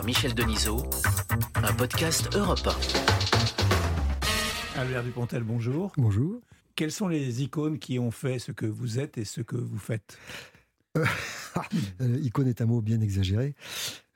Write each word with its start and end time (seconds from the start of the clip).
par 0.00 0.06
Michel 0.06 0.34
Denisot, 0.34 0.82
un 1.56 1.74
podcast 1.74 2.34
Europe 2.34 2.66
1. 4.74 4.80
Albert 4.80 5.04
Dupontel, 5.04 5.42
bonjour. 5.42 5.92
Bonjour. 5.98 6.40
Quelles 6.74 6.90
sont 6.90 7.06
les 7.08 7.42
icônes 7.42 7.78
qui 7.78 7.98
ont 7.98 8.10
fait 8.10 8.38
ce 8.38 8.50
que 8.50 8.64
vous 8.64 8.98
êtes 8.98 9.18
et 9.18 9.26
ce 9.26 9.42
que 9.42 9.56
vous 9.56 9.78
faites? 9.78 10.18
Euh, 12.00 12.16
icône 12.22 12.46
est 12.46 12.60
un 12.60 12.66
mot 12.66 12.80
bien 12.80 13.00
exagéré. 13.00 13.56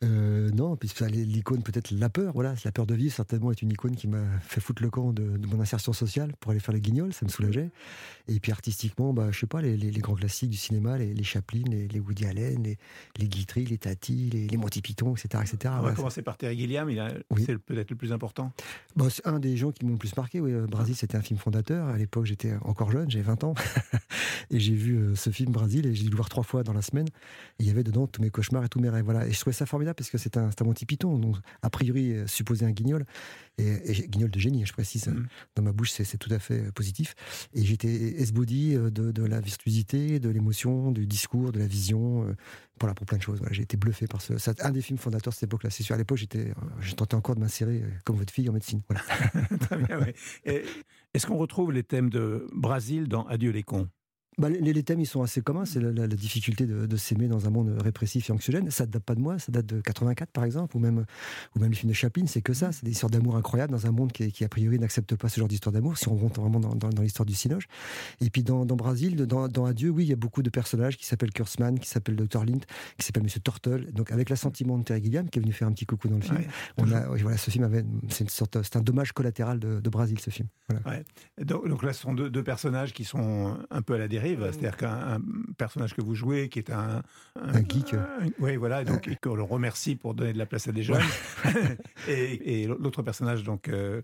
Euh, 0.02 0.50
non, 0.50 0.76
puis 0.76 0.90
l'icône 1.08 1.62
peut-être 1.62 1.90
la 1.92 2.10
peur, 2.10 2.32
voilà, 2.34 2.54
la 2.64 2.72
peur 2.72 2.86
de 2.86 2.94
vivre 2.94 3.14
certainement 3.14 3.50
est 3.52 3.62
une 3.62 3.70
icône 3.70 3.94
qui 3.94 4.08
m'a 4.08 4.24
fait 4.40 4.60
foutre 4.60 4.82
le 4.82 4.90
camp 4.90 5.12
de, 5.12 5.22
mon 5.46 5.60
insertion 5.60 5.92
sociale 5.92 6.32
pour 6.40 6.50
aller 6.50 6.60
faire 6.60 6.74
les 6.74 6.80
guignols, 6.80 7.12
ça 7.12 7.24
me 7.24 7.30
soulageait. 7.30 7.70
Et 8.28 8.40
puis 8.40 8.52
artistiquement, 8.52 9.12
bah, 9.12 9.28
je 9.30 9.38
sais 9.38 9.46
pas, 9.46 9.62
les, 9.62 9.76
grands 10.00 10.14
classiques 10.14 10.50
du 10.50 10.56
cinéma, 10.56 10.98
les, 10.98 11.22
Chaplin, 11.22 11.62
les, 11.68 12.00
Woody 12.00 12.26
Allen, 12.26 12.62
les, 12.62 12.78
les 13.18 13.28
Guitry, 13.28 13.64
les 13.66 13.78
Tati, 13.78 14.30
les, 14.30 14.56
Monty 14.56 14.82
Python, 14.82 15.14
etc. 15.14 15.42
etc. 15.42 15.74
On 15.78 15.82
va 15.82 15.92
commencer 15.92 16.22
par 16.22 16.36
Terry 16.36 16.58
Gilliam, 16.58 16.90
c'est 17.36 17.58
peut-être 17.58 17.90
le 17.90 17.96
plus 17.96 18.12
important. 18.12 18.52
Bon, 18.96 19.08
c'est 19.08 19.26
un 19.26 19.38
des 19.38 19.56
gens 19.56 19.70
qui 19.72 19.84
m'ont 19.84 19.92
le 19.92 19.98
plus 19.98 20.16
marqué, 20.16 20.40
oui. 20.40 20.52
Euh, 20.52 20.66
Brasil, 20.66 20.94
c'était 20.96 21.16
un 21.16 21.22
film 21.22 21.38
fondateur. 21.38 21.88
À 21.88 21.96
l'époque, 21.96 22.26
j'étais 22.26 22.54
encore 22.62 22.90
jeune, 22.90 23.10
j'avais 23.10 23.24
20 23.24 23.44
ans. 23.44 23.54
et 24.50 24.60
j'ai 24.60 24.74
vu 24.74 24.96
euh, 24.96 25.14
ce 25.14 25.30
film 25.30 25.52
Brasil 25.52 25.86
et 25.86 25.94
j'ai 25.94 26.04
dû 26.04 26.10
le 26.10 26.16
voir 26.16 26.28
trois 26.28 26.42
fois 26.42 26.62
dans 26.62 26.72
la 26.72 26.82
semaine. 26.82 27.06
Et 27.58 27.64
il 27.64 27.66
y 27.66 27.70
avait 27.70 27.84
dedans 27.84 28.06
tous 28.06 28.20
mes 28.20 28.30
cauchemars 28.30 28.64
et 28.64 28.68
tous 28.68 28.80
mes 28.80 28.88
rêves. 28.88 29.04
Voilà. 29.04 29.26
Et 29.26 29.32
je 29.32 29.40
trouvais 29.40 29.54
ça 29.54 29.66
formidable 29.66 29.83
parce 29.92 30.08
que 30.08 30.16
c'est 30.16 30.36
un, 30.38 30.48
un 30.48 30.64
Monty 30.64 30.86
Python, 30.86 31.18
donc 31.18 31.36
a 31.62 31.68
priori 31.68 32.12
euh, 32.12 32.26
supposé 32.26 32.64
un 32.64 32.70
guignol, 32.70 33.04
et, 33.58 34.06
guignol 34.08 34.30
de 34.30 34.38
génie, 34.38 34.64
je 34.64 34.72
précise. 34.72 35.08
Mm. 35.08 35.26
Dans 35.56 35.62
ma 35.62 35.72
bouche, 35.72 35.90
c'est 35.90 36.16
tout 36.16 36.32
à 36.32 36.38
fait 36.38 36.60
euh, 36.60 36.72
positif. 36.72 37.14
Et 37.52 37.64
j'étais 37.64 37.88
esbody 37.88 38.76
euh, 38.76 38.90
de, 38.90 39.12
de, 39.12 39.24
la 39.24 39.40
virtuosité, 39.40 40.20
de 40.20 40.28
l'émotion, 40.30 40.92
du 40.92 41.06
discours, 41.06 41.52
de 41.52 41.58
la 41.58 41.66
vision, 41.66 42.34
pour, 42.78 42.92
pour 42.94 43.06
plein 43.06 43.18
de 43.18 43.22
choses. 43.22 43.40
J'ai 43.50 43.62
été 43.62 43.76
bluffé 43.76 44.06
par 44.06 44.22
ce. 44.22 44.38
C'est 44.38 44.64
un 44.64 44.70
des 44.70 44.80
films 44.80 44.98
fondateurs 44.98 45.32
de 45.32 45.34
cette 45.34 45.48
époque-là. 45.48 45.70
C'est 45.70 45.82
sûr, 45.82 45.94
à 45.94 45.98
l'époque, 45.98 46.18
j'étais, 46.18 46.52
je 46.80 46.94
tentais 46.94 47.16
encore 47.16 47.34
de 47.34 47.40
m'insérer 47.40 47.82
comme 48.04 48.16
votre 48.16 48.32
fille 48.32 48.48
en 48.48 48.52
médecine. 48.52 48.80
Très 49.60 49.76
bien, 49.76 50.00
Est-ce 51.12 51.26
qu'on 51.26 51.36
retrouve 51.36 51.72
les 51.72 51.82
thèmes 51.82 52.10
de 52.10 52.46
Brésil 52.54 53.08
dans 53.08 53.26
Adieu 53.26 53.50
les 53.50 53.62
cons? 53.62 53.88
Bah, 54.38 54.48
les, 54.48 54.82
thèmes, 54.82 55.00
ils 55.00 55.06
sont 55.06 55.22
assez 55.22 55.40
communs. 55.42 55.64
C'est 55.64 55.80
la, 55.80 56.06
difficulté 56.08 56.66
de, 56.66 56.96
s'aimer 56.96 57.28
dans 57.28 57.46
un 57.46 57.50
monde 57.50 57.76
répressif 57.80 58.28
et 58.28 58.32
anxiogène. 58.32 58.70
Ça 58.70 58.86
ne 58.86 58.90
date 58.90 59.02
pas 59.02 59.14
de 59.14 59.20
moi, 59.20 59.38
ça 59.38 59.52
date 59.52 59.66
de 59.66 59.80
84, 59.80 60.30
par 60.30 60.44
exemple, 60.44 60.76
ou 60.76 60.80
même, 60.80 61.04
ou 61.54 61.60
même 61.60 61.70
le 61.70 61.76
film 61.76 61.90
de 61.90 61.94
Chaplin, 61.94 62.26
c'est 62.26 62.42
que 62.42 62.52
ça. 62.52 62.72
C'est 62.72 62.84
des 62.84 62.90
histoires 62.90 63.10
d'amour 63.10 63.36
incroyables 63.36 63.72
dans 63.72 63.86
un 63.86 63.92
monde 63.92 64.12
qui, 64.12 64.44
a 64.44 64.48
priori, 64.48 64.78
n'accepte 64.78 65.14
pas 65.16 65.28
ce 65.28 65.38
genre 65.38 65.48
d'histoire 65.48 65.72
d'amour, 65.72 65.96
si 65.96 66.08
on 66.08 66.16
rentre 66.16 66.40
vraiment 66.40 66.60
dans, 66.60 67.02
l'histoire 67.02 67.26
du 67.26 67.34
Cinoche. 67.34 67.66
Et 68.20 68.30
puis, 68.30 68.42
dans, 68.42 68.66
dans 68.66 68.76
Brésil, 68.76 69.16
dans, 69.16 69.48
dans, 69.48 69.64
Adieu, 69.66 69.90
oui, 69.90 70.04
il 70.04 70.08
y 70.08 70.12
a 70.12 70.16
beaucoup 70.16 70.42
de 70.42 70.50
personnages 70.50 70.96
qui 70.96 71.06
s'appellent 71.06 71.32
Kurzman, 71.32 71.78
qui 71.78 71.88
s'appellent 71.88 72.16
Dr. 72.16 72.44
Lind, 72.44 72.64
qui 72.98 73.06
s'appelle 73.06 73.22
Monsieur 73.22 73.40
Turtle. 73.40 73.92
Donc, 73.92 74.10
avec 74.10 74.30
l'assentiment 74.30 74.78
de 74.78 74.84
Terry 74.84 75.02
Gilliam, 75.02 75.28
qui 75.28 75.38
est 75.38 75.42
venu 75.42 75.52
faire 75.52 75.68
un 75.68 75.72
petit 75.72 75.86
coucou 75.86 76.08
dans 76.08 76.16
le 76.16 76.22
film. 76.22 76.38
on 76.78 76.90
a, 76.90 77.06
voilà, 77.06 77.36
ce 77.36 77.50
film 77.50 77.64
avait, 77.64 77.84
c'est 78.08 78.24
une 78.24 78.30
sorte, 78.30 78.62
c'est 78.62 78.76
un 78.76 78.82
dommage 78.82 79.12
collatéral 79.12 79.58
de, 79.58 79.80
de 79.80 79.90
Brésil, 79.90 80.18
ce 80.20 80.30
film. 80.30 80.48
Donc, 81.40 81.82
là, 81.82 81.92
ce 81.92 82.02
sont 82.02 82.14
deux, 82.14 82.30
deux 82.30 82.44
personnages 82.44 82.92
qui 82.92 83.04
sont 83.04 83.56
un 83.70 83.82
peu 83.82 83.94
à 83.94 83.98
la 83.98 84.08
dérive. 84.08 84.23
C'est-à-dire 84.24 84.76
qu'un 84.76 84.94
un 84.94 85.20
personnage 85.56 85.94
que 85.94 86.00
vous 86.00 86.14
jouez 86.14 86.48
qui 86.48 86.58
est 86.58 86.70
un, 86.70 87.02
un, 87.40 87.58
geek. 87.58 87.94
oui, 88.38 88.56
voilà, 88.56 88.84
donc 88.84 89.08
et 89.08 89.16
qu'on 89.16 89.34
le 89.34 89.42
remercie 89.42 89.96
pour 89.96 90.14
donner 90.14 90.32
de 90.32 90.38
la 90.38 90.46
place 90.46 90.68
à 90.68 90.72
des 90.72 90.82
jeunes. 90.82 91.00
et, 92.08 92.66
l'autre 92.66 93.02
personnage 93.02 93.44
donc 93.44 93.68
euh, 93.68 94.02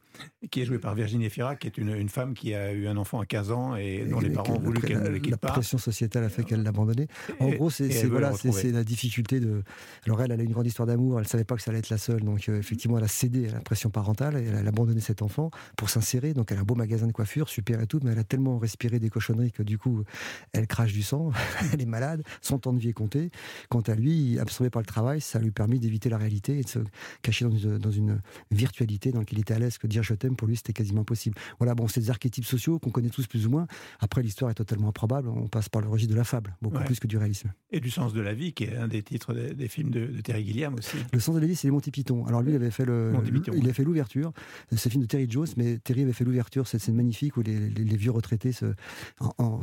qui 0.50 0.62
est 0.62 0.64
joué 0.64 0.78
par 0.78 0.94
Virginie 0.94 1.30
Fira, 1.30 1.56
qui 1.56 1.66
est 1.66 1.78
une, 1.78 1.94
une, 1.94 2.08
femme 2.08 2.34
qui 2.34 2.54
a 2.54 2.72
eu 2.72 2.86
un 2.86 2.96
enfant 2.96 3.20
à 3.20 3.26
15 3.26 3.50
ans 3.50 3.76
et 3.76 4.04
dont 4.04 4.20
les 4.20 4.30
parents 4.30 4.54
ont 4.54 4.60
voulu 4.60 4.80
qu'elle 4.80 5.20
quitte 5.20 5.36
pas. 5.36 5.48
La 5.48 5.54
pression 5.54 5.78
sociétale 5.78 6.24
a 6.24 6.28
fait 6.28 6.44
qu'elle 6.44 6.62
l'a 6.62 6.70
abandonné. 6.70 7.08
En 7.38 7.48
gros, 7.50 7.70
c'est 7.70 7.88
voilà, 8.06 8.32
la 8.72 8.84
difficulté 8.84 9.40
de. 9.40 9.62
Alors 10.06 10.22
elle, 10.22 10.32
elle 10.32 10.40
a 10.40 10.42
une 10.42 10.52
grande 10.52 10.66
histoire 10.66 10.86
d'amour. 10.86 11.18
Elle 11.20 11.28
savait 11.28 11.44
pas 11.44 11.56
que 11.56 11.62
ça 11.62 11.70
allait 11.70 11.80
être 11.80 11.90
la 11.90 11.98
seule, 11.98 12.22
donc 12.22 12.48
euh, 12.48 12.58
effectivement, 12.58 12.98
elle 12.98 13.04
a 13.04 13.08
cédé 13.08 13.48
à 13.48 13.52
la 13.52 13.60
pression 13.60 13.90
parentale 13.90 14.36
et 14.36 14.46
elle 14.46 14.66
a 14.66 14.68
abandonné 14.68 15.00
cet 15.00 15.22
enfant 15.22 15.50
pour 15.76 15.90
s'insérer. 15.90 16.34
Donc 16.34 16.52
elle 16.52 16.58
a 16.58 16.60
un 16.60 16.64
beau 16.64 16.74
magasin 16.74 17.06
de 17.06 17.12
coiffure, 17.12 17.48
super 17.48 17.80
et 17.80 17.86
tout, 17.86 18.00
mais 18.02 18.12
elle 18.12 18.18
a 18.18 18.24
tellement 18.24 18.58
respiré 18.58 18.98
des 18.98 19.10
cochonneries 19.10 19.52
que 19.52 19.62
du 19.62 19.78
coup, 19.78 20.04
elle 20.52 20.66
crache 20.66 20.92
du 20.92 21.02
sang, 21.02 21.32
elle 21.72 21.80
est 21.80 21.86
malade, 21.86 22.22
son 22.40 22.58
temps 22.58 22.72
de 22.72 22.78
vie 22.78 22.90
est 22.90 22.94
compté. 22.94 23.30
Quant 23.68 23.80
à 23.80 23.94
lui, 23.94 24.38
absorbé 24.38 24.70
par 24.70 24.82
le 24.82 24.86
travail, 24.86 25.20
ça 25.20 25.38
lui 25.38 25.50
permet 25.50 25.78
d'éviter 25.78 26.08
la 26.08 26.18
réalité 26.18 26.58
et 26.58 26.62
de 26.62 26.68
se 26.68 26.78
cacher 27.22 27.44
dans 27.44 27.90
une, 27.90 28.20
virtualité 28.50 29.12
dans 29.12 29.20
laquelle 29.20 29.38
il 29.38 29.42
était 29.42 29.54
à 29.54 29.58
l'aise. 29.58 29.78
Que 29.78 29.86
dire 29.86 30.02
je 30.02 30.14
t'aime, 30.14 30.36
pour 30.36 30.48
lui, 30.48 30.56
c'était 30.56 30.72
quasiment 30.72 31.02
impossible. 31.02 31.36
Voilà, 31.58 31.74
bon, 31.74 31.88
c'est 31.88 32.00
des 32.00 32.10
archétypes 32.10 32.44
sociaux 32.44 32.78
qu'on 32.78 32.90
connaît 32.90 33.10
tous 33.10 33.26
plus 33.26 33.46
ou 33.46 33.50
moins. 33.50 33.66
Après, 34.00 34.22
l'histoire 34.22 34.50
est 34.50 34.54
totalement 34.54 34.88
improbable. 34.88 35.28
On 35.28 35.48
passe 35.48 35.68
par 35.68 35.82
le 35.82 35.88
registre 35.88 36.12
de 36.12 36.18
la 36.18 36.24
fable, 36.24 36.56
beaucoup 36.62 36.82
plus 36.84 37.00
que 37.00 37.06
du 37.06 37.16
réalisme. 37.16 37.52
Et 37.70 37.80
du 37.80 37.90
sens 37.90 38.12
de 38.12 38.20
la 38.20 38.34
vie, 38.34 38.52
qui 38.52 38.64
est 38.64 38.76
un 38.76 38.88
des 38.88 39.02
titres 39.02 39.34
des, 39.34 39.68
films 39.68 39.90
de, 39.90 40.20
Terry 40.20 40.44
Gilliam 40.44 40.74
aussi. 40.74 40.96
Le 41.12 41.20
sens 41.20 41.34
de 41.34 41.40
la 41.40 41.46
vie, 41.46 41.56
c'est 41.56 41.68
les 41.68 41.72
Monty 41.72 41.90
Python. 41.90 42.26
Alors 42.26 42.42
lui, 42.42 42.52
il 42.52 42.56
avait 42.56 42.70
fait 42.70 42.84
le, 42.84 43.12
il 43.54 43.68
a 43.68 43.72
fait 43.72 43.84
l'ouverture. 43.84 44.32
C'est 44.76 44.90
film 44.90 45.02
de 45.02 45.08
Terry 45.08 45.26
Jones, 45.28 45.46
mais 45.56 45.78
Terry 45.78 46.02
avait 46.02 46.12
fait 46.12 46.24
l'ouverture, 46.24 46.66
cette 46.66 46.80
scène 46.80 46.96
magnifique 46.96 47.36
où 47.36 47.42
les, 47.42 47.96
vieux 47.96 48.10
retraités 48.10 48.52
se, 48.52 48.66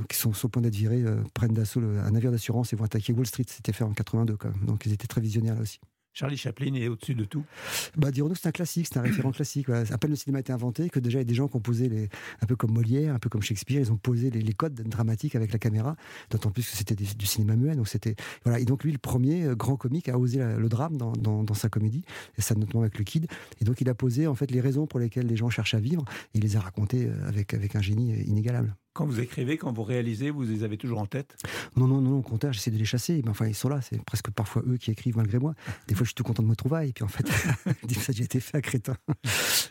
qui 0.09 0.17
sont 0.17 0.33
sur 0.37 0.47
le 0.47 0.51
point 0.51 0.61
d'être 0.61 0.75
virés 0.75 1.03
euh, 1.03 1.21
prennent 1.33 1.53
d'assaut 1.53 1.81
un 1.81 2.11
navire 2.11 2.31
d'assurance 2.31 2.73
et 2.73 2.75
vont 2.75 2.85
attaquer 2.85 3.13
Wall 3.13 3.27
Street. 3.27 3.45
C'était 3.47 3.73
fait 3.73 3.83
en 3.83 3.93
82, 3.93 4.37
quand 4.37 4.49
même. 4.49 4.65
Donc 4.65 4.85
ils 4.85 4.93
étaient 4.93 5.07
très 5.07 5.21
visionnaires 5.21 5.55
là 5.55 5.61
aussi. 5.61 5.79
Charlie 6.17 6.35
Chaplin 6.35 6.73
est 6.73 6.87
au-dessus 6.87 7.13
de 7.13 7.25
tout. 7.25 7.45
Bah, 7.95 8.09
dirons-nous 8.09 8.33
c'est 8.33 8.47
un 8.47 8.51
classique, 8.51 8.87
c'est 8.91 8.97
un 8.97 9.03
référent 9.03 9.31
classique. 9.31 9.69
À 9.69 9.97
peine 9.99 10.09
le 10.09 10.15
cinéma 10.15 10.39
a 10.39 10.41
été 10.41 10.51
inventé 10.51 10.89
que 10.89 10.99
déjà 10.99 11.19
il 11.19 11.21
y 11.21 11.25
a 11.25 11.25
des 11.25 11.35
gens 11.35 11.47
qui 11.47 11.57
ont 11.57 11.61
posé, 11.61 11.89
les, 11.89 12.09
un 12.41 12.47
peu 12.47 12.55
comme 12.55 12.71
Molière, 12.71 13.13
un 13.13 13.19
peu 13.19 13.29
comme 13.29 13.43
Shakespeare, 13.43 13.79
ils 13.79 13.91
ont 13.91 13.97
posé 13.97 14.31
les, 14.31 14.53
codes 14.53 14.73
dramatiques 14.73 15.35
avec 15.35 15.53
la 15.53 15.59
caméra, 15.59 15.95
d'autant 16.31 16.49
plus 16.49 16.67
que 16.67 16.75
c'était 16.75 16.95
du 16.95 17.25
cinéma 17.27 17.55
muet. 17.55 17.75
Donc 17.75 17.87
c'était 17.87 18.15
voilà. 18.43 18.59
Et 18.59 18.65
donc 18.65 18.83
lui, 18.83 18.91
le 18.91 18.97
premier 18.97 19.43
euh, 19.43 19.55
grand 19.55 19.75
comique, 19.75 20.09
a 20.09 20.17
osé 20.17 20.39
le 20.39 20.69
drame 20.69 20.97
dans, 20.97 21.11
dans, 21.11 21.53
sa 21.53 21.69
comédie, 21.69 22.03
et 22.35 22.41
ça 22.41 22.55
notamment 22.55 22.81
avec 22.81 22.97
le 22.97 23.03
Kid. 23.03 23.27
Et 23.61 23.65
donc 23.65 23.79
il 23.81 23.87
a 23.87 23.93
posé 23.93 24.25
en 24.25 24.33
fait 24.33 24.49
les 24.49 24.59
raisons 24.59 24.87
pour 24.87 24.99
lesquelles 24.99 25.27
les 25.27 25.35
gens 25.35 25.51
cherchent 25.51 25.75
à 25.75 25.79
vivre, 25.79 26.03
et 26.33 26.39
il 26.39 26.41
les 26.41 26.57
a 26.57 26.61
racontées 26.61 27.05
euh, 27.05 27.27
avec, 27.27 27.53
avec 27.53 27.75
un 27.75 27.81
génie 27.81 28.23
inégalable. 28.23 28.75
Quand 28.97 29.05
vous 29.05 29.19
écrivez, 29.19 29.57
quand 29.57 29.71
vous 29.71 29.83
réalisez, 29.83 30.31
vous 30.31 30.41
les 30.41 30.63
avez 30.63 30.75
toujours 30.75 30.97
en 30.97 31.05
tête? 31.05 31.37
Non, 31.75 31.85
non, 31.85 32.01
non, 32.01 32.17
au 32.17 32.21
contraire, 32.23 32.51
j'essaie 32.51 32.71
de 32.71 32.79
les 32.79 32.85
chasser. 32.85 33.21
Mais 33.23 33.29
enfin, 33.29 33.45
ils 33.45 33.53
sont 33.53 33.69
là. 33.69 33.79
C'est 33.79 34.03
presque 34.03 34.31
parfois 34.31 34.63
eux 34.67 34.77
qui 34.77 34.89
écrivent 34.89 35.17
malgré 35.17 35.37
moi. 35.37 35.53
Des 35.87 35.93
fois, 35.93 36.03
je 36.03 36.07
suis 36.07 36.15
tout 36.15 36.23
content 36.23 36.41
de 36.41 36.47
me 36.47 36.55
trouver. 36.55 36.87
Et 36.87 36.93
puis, 36.93 37.03
en 37.03 37.07
fait, 37.07 37.27
ça 37.27 37.69
a 37.69 37.87
déjà 37.87 38.23
été 38.23 38.39
fait 38.39 38.57
à 38.57 38.61
crétin. 38.63 38.95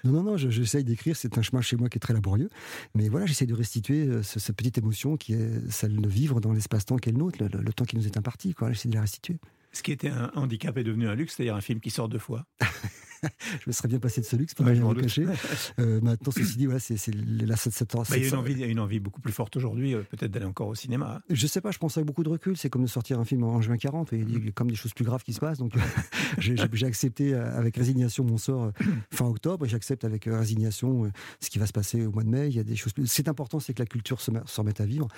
non, 0.04 0.12
non, 0.12 0.22
non, 0.22 0.36
j'essaye 0.36 0.84
d'écrire. 0.84 1.16
C'est 1.16 1.38
un 1.38 1.42
chemin 1.42 1.60
chez 1.60 1.74
moi 1.74 1.88
qui 1.88 1.96
est 1.96 1.98
très 1.98 2.14
laborieux. 2.14 2.50
Mais 2.94 3.08
voilà, 3.08 3.26
j'essaie 3.26 3.46
de 3.46 3.54
restituer 3.54 4.06
euh, 4.06 4.22
cette 4.22 4.54
petite 4.54 4.78
émotion 4.78 5.16
qui 5.16 5.32
est 5.32 5.72
celle 5.72 5.96
de 5.96 6.08
vivre 6.08 6.40
dans 6.40 6.52
l'espace-temps 6.52 6.98
qui 6.98 7.08
est 7.08 7.12
le 7.12 7.18
nôtre, 7.18 7.42
le, 7.42 7.72
temps 7.72 7.84
qui 7.84 7.96
nous 7.96 8.06
est 8.06 8.16
imparti. 8.16 8.54
J'essaie 8.68 8.88
de 8.88 8.94
la 8.94 9.00
restituer. 9.00 9.38
Ce 9.72 9.82
qui 9.82 9.90
était 9.90 10.10
un 10.10 10.30
handicap 10.36 10.78
est 10.78 10.84
devenu 10.84 11.08
un 11.08 11.16
luxe, 11.16 11.34
c'est-à-dire 11.34 11.56
un 11.56 11.60
film 11.60 11.80
qui 11.80 11.90
sort 11.90 12.08
deux 12.08 12.20
fois. 12.20 12.46
je 13.60 13.68
me 13.68 13.72
serais 13.72 13.88
bien 13.88 13.98
passé 13.98 14.20
de 14.20 14.26
ce 14.26 14.36
luxe, 14.36 14.54
pour 14.54 14.66
rien 14.66 14.94
cacher. 14.94 15.26
Euh, 15.78 16.00
maintenant, 16.00 16.32
ceci 16.32 16.56
dit, 16.56 16.66
voilà, 16.66 16.78
c'est 16.78 16.96
la 17.14 17.56
cette, 17.56 17.92
bah, 17.94 18.02
il, 18.16 18.22
y 18.22 18.26
a 18.62 18.66
une 18.66 18.78
envie, 18.78 18.96
une 18.96 19.02
beaucoup 19.02 19.20
plus 19.20 19.32
forte 19.32 19.56
aujourd'hui, 19.56 19.94
euh, 19.94 20.02
peut-être 20.02 20.30
d'aller 20.30 20.46
encore 20.46 20.68
au 20.68 20.74
cinéma. 20.74 21.20
Je 21.28 21.46
sais 21.46 21.60
pas, 21.60 21.70
je 21.70 21.78
pense 21.78 21.96
avec 21.96 22.06
beaucoup 22.06 22.22
de 22.22 22.28
recul. 22.28 22.56
C'est 22.56 22.70
comme 22.70 22.82
de 22.82 22.86
sortir 22.86 23.18
un 23.18 23.24
film 23.24 23.42
en, 23.42 23.60
juin 23.60 23.76
40, 23.76 24.12
et 24.12 24.18
il 24.18 24.44
y 24.44 24.48
a 24.48 24.52
comme 24.52 24.70
des 24.70 24.76
choses 24.76 24.94
plus 24.94 25.04
graves 25.04 25.22
qui 25.22 25.32
se 25.32 25.40
passent. 25.40 25.58
Donc, 25.58 25.74
j'ai 26.38 26.86
accepté 26.86 27.34
euh, 27.34 27.58
avec 27.58 27.76
résignation 27.76 28.24
mon 28.24 28.38
sort 28.38 28.72
fin 29.12 29.26
octobre, 29.26 29.66
et 29.66 29.68
j'accepte 29.68 30.04
avec 30.04 30.24
résignation 30.26 31.10
ce 31.40 31.50
qui 31.50 31.58
va 31.58 31.66
se 31.66 31.72
passer 31.72 32.06
au 32.06 32.10
mois 32.10 32.22
de 32.22 32.28
mai. 32.28 32.48
Il 32.48 32.56
y 32.56 32.60
a 32.60 32.64
des 32.64 32.76
choses. 32.76 32.92
C'est 33.04 33.28
important, 33.28 33.60
c'est 33.60 33.74
que 33.74 33.82
la 33.82 33.86
culture 33.86 34.20
se, 34.20 34.30
se 34.44 34.60
remette 34.60 34.80
à 34.80 34.86
vivre. 34.86 35.08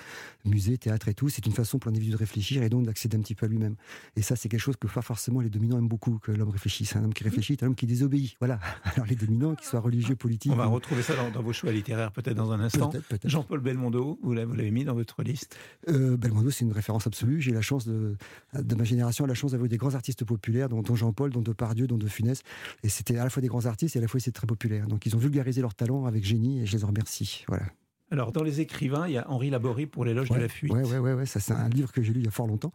Musée, 0.45 0.77
théâtre 0.77 1.07
et 1.07 1.13
tout, 1.13 1.29
c'est 1.29 1.45
une 1.45 1.53
façon 1.53 1.79
pour 1.79 1.89
l'individu 1.89 2.11
de 2.11 2.17
réfléchir 2.17 2.63
et 2.63 2.69
donc 2.69 2.85
d'accéder 2.85 3.17
un 3.17 3.21
petit 3.21 3.35
peu 3.35 3.45
à 3.45 3.49
lui-même. 3.49 3.75
Et 4.15 4.21
ça, 4.21 4.35
c'est 4.35 4.49
quelque 4.49 4.59
chose 4.59 4.77
que 4.77 4.87
pas 4.87 5.01
forcément 5.01 5.41
les 5.41 5.49
dominants 5.49 5.77
aiment 5.77 5.87
beaucoup, 5.87 6.19
que 6.19 6.31
l'homme 6.31 6.49
réfléchisse. 6.49 6.95
Un 6.95 7.03
homme 7.03 7.13
qui 7.13 7.23
réfléchit 7.23 7.57
un 7.61 7.67
homme 7.67 7.75
qui 7.75 7.85
désobéit. 7.99 8.35
Voilà. 8.39 8.59
Alors 8.83 9.05
les 9.05 9.15
dominants, 9.15 9.55
qu'ils 9.55 9.67
soient 9.67 9.79
religieux, 9.79 10.15
politiques. 10.15 10.51
On 10.51 10.55
va 10.55 10.65
retrouver 10.65 11.01
ça 11.01 11.13
dans, 11.33 11.41
vos 11.41 11.53
choix 11.53 11.71
littéraires 11.71 12.11
peut-être 12.11 12.37
dans 12.37 12.51
un 12.51 12.59
instant. 12.59 12.91
Jean-Paul 13.25 13.59
Belmondo, 13.59 14.19
vous 14.21 14.33
l'avez 14.33 14.71
mis 14.71 14.83
dans 14.83 14.95
votre 14.95 15.23
liste 15.23 15.57
euh, 15.87 16.17
Belmondo, 16.17 16.49
c'est 16.49 16.65
une 16.65 16.71
référence 16.71 17.07
absolue. 17.07 17.41
J'ai 17.41 17.51
la 17.51 17.61
chance 17.61 17.85
de, 17.85 18.15
de 18.53 18.75
ma 18.75 18.83
génération, 18.83 19.25
la 19.25 19.33
chance 19.33 19.51
d'avoir 19.51 19.69
des 19.69 19.77
grands 19.77 19.95
artistes 19.95 20.25
populaires, 20.25 20.69
dont, 20.69 20.83
Jean-Paul, 20.95 21.31
dont 21.31 21.41
Depardieu, 21.41 21.87
dont 21.87 21.97
De 21.97 22.07
Funès. 22.07 22.43
Et 22.83 22.89
c'était 22.89 23.17
à 23.17 23.23
la 23.23 23.29
fois 23.29 23.41
des 23.41 23.47
grands 23.47 23.65
artistes 23.65 23.95
et 23.95 23.99
à 23.99 24.01
la 24.01 24.07
fois 24.07 24.19
c'est 24.19 24.31
très 24.31 24.47
populaire. 24.47 24.87
Donc 24.87 25.05
ils 25.05 25.15
ont 25.15 25.19
vulgarisé 25.19 25.61
leur 25.61 25.75
talent 25.75 26.05
avec 26.05 26.23
génie 26.23 26.61
et 26.61 26.65
je 26.65 26.75
les 26.75 26.83
en 26.83 26.87
remercie. 26.87 27.45
Voilà. 27.47 27.65
Alors, 28.11 28.31
dans 28.31 28.43
les 28.43 28.61
écrivains, 28.61 29.07
il 29.07 29.13
y 29.13 29.17
a 29.17 29.29
Henri 29.29 29.49
Laborie 29.49 29.85
pour 29.85 30.05
l'éloge 30.05 30.29
de 30.29 30.35
la 30.35 30.49
fuite. 30.49 30.71
Oui, 30.73 30.81
ouais, 30.81 30.97
ouais, 30.97 31.13
ouais, 31.13 31.25
ça 31.25 31.39
c'est 31.39 31.53
un 31.53 31.69
livre 31.69 31.91
que 31.91 32.01
j'ai 32.01 32.13
lu 32.13 32.21
il 32.21 32.25
y 32.25 32.27
a 32.27 32.31
fort 32.31 32.47
longtemps 32.47 32.73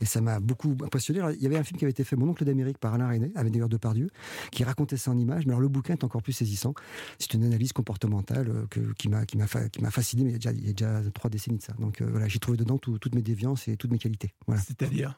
et 0.00 0.04
ça 0.04 0.20
m'a 0.20 0.40
beaucoup 0.40 0.76
impressionné. 0.84 1.20
il 1.36 1.42
y 1.42 1.46
avait 1.46 1.56
un 1.56 1.64
film 1.64 1.78
qui 1.78 1.84
avait 1.84 1.92
été 1.92 2.04
fait, 2.04 2.16
Mon 2.16 2.28
oncle 2.28 2.44
d'Amérique, 2.44 2.78
par 2.78 2.94
Alain 2.94 3.08
René, 3.08 3.32
avec 3.34 3.52
d'ailleurs 3.52 3.68
Depardieu, 3.68 4.10
qui 4.50 4.64
racontait 4.64 4.96
ça 4.96 5.10
en 5.10 5.18
images. 5.18 5.46
Mais 5.46 5.52
alors, 5.52 5.60
le 5.60 5.68
bouquin 5.68 5.94
est 5.94 6.04
encore 6.04 6.22
plus 6.22 6.32
saisissant. 6.32 6.74
C'est 7.18 7.34
une 7.34 7.44
analyse 7.44 7.72
comportementale 7.72 8.48
euh, 8.48 8.66
que, 8.68 8.80
qui 8.94 9.08
m'a 9.08 9.24
qui 9.24 9.36
m'a 9.36 9.90
fasciné, 9.90 10.24
mais 10.24 10.30
il 10.30 10.32
y, 10.32 10.36
a 10.36 10.38
déjà, 10.38 10.52
il 10.52 10.66
y 10.66 10.70
a 10.70 10.72
déjà 10.72 11.10
trois 11.12 11.30
décennies 11.30 11.58
de 11.58 11.62
ça. 11.62 11.72
Donc 11.78 12.00
euh, 12.00 12.06
voilà, 12.10 12.28
j'ai 12.28 12.38
trouvé 12.38 12.58
dedans 12.58 12.78
toutes 12.78 13.14
mes 13.14 13.22
déviances 13.22 13.68
et 13.68 13.76
toutes 13.76 13.90
mes 13.90 13.98
qualités. 13.98 14.34
Voilà. 14.46 14.60
C'est-à-dire? 14.60 15.14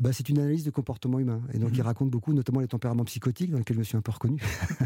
Bah, 0.00 0.12
C'est 0.12 0.28
une 0.28 0.38
analyse 0.38 0.64
de 0.64 0.70
comportement 0.70 1.18
humain. 1.18 1.42
Et 1.52 1.58
donc, 1.58 1.70
il 1.72 1.78
mhm. 1.80 1.86
raconte 1.86 2.10
beaucoup, 2.10 2.32
notamment 2.32 2.60
les 2.60 2.68
tempéraments 2.68 3.04
psychotiques, 3.04 3.50
dans 3.50 3.58
lesquels 3.58 3.76
je 3.76 3.80
me 3.80 3.84
suis 3.84 3.96
un 3.96 4.00
peu 4.02 4.12
reconnu. 4.12 4.40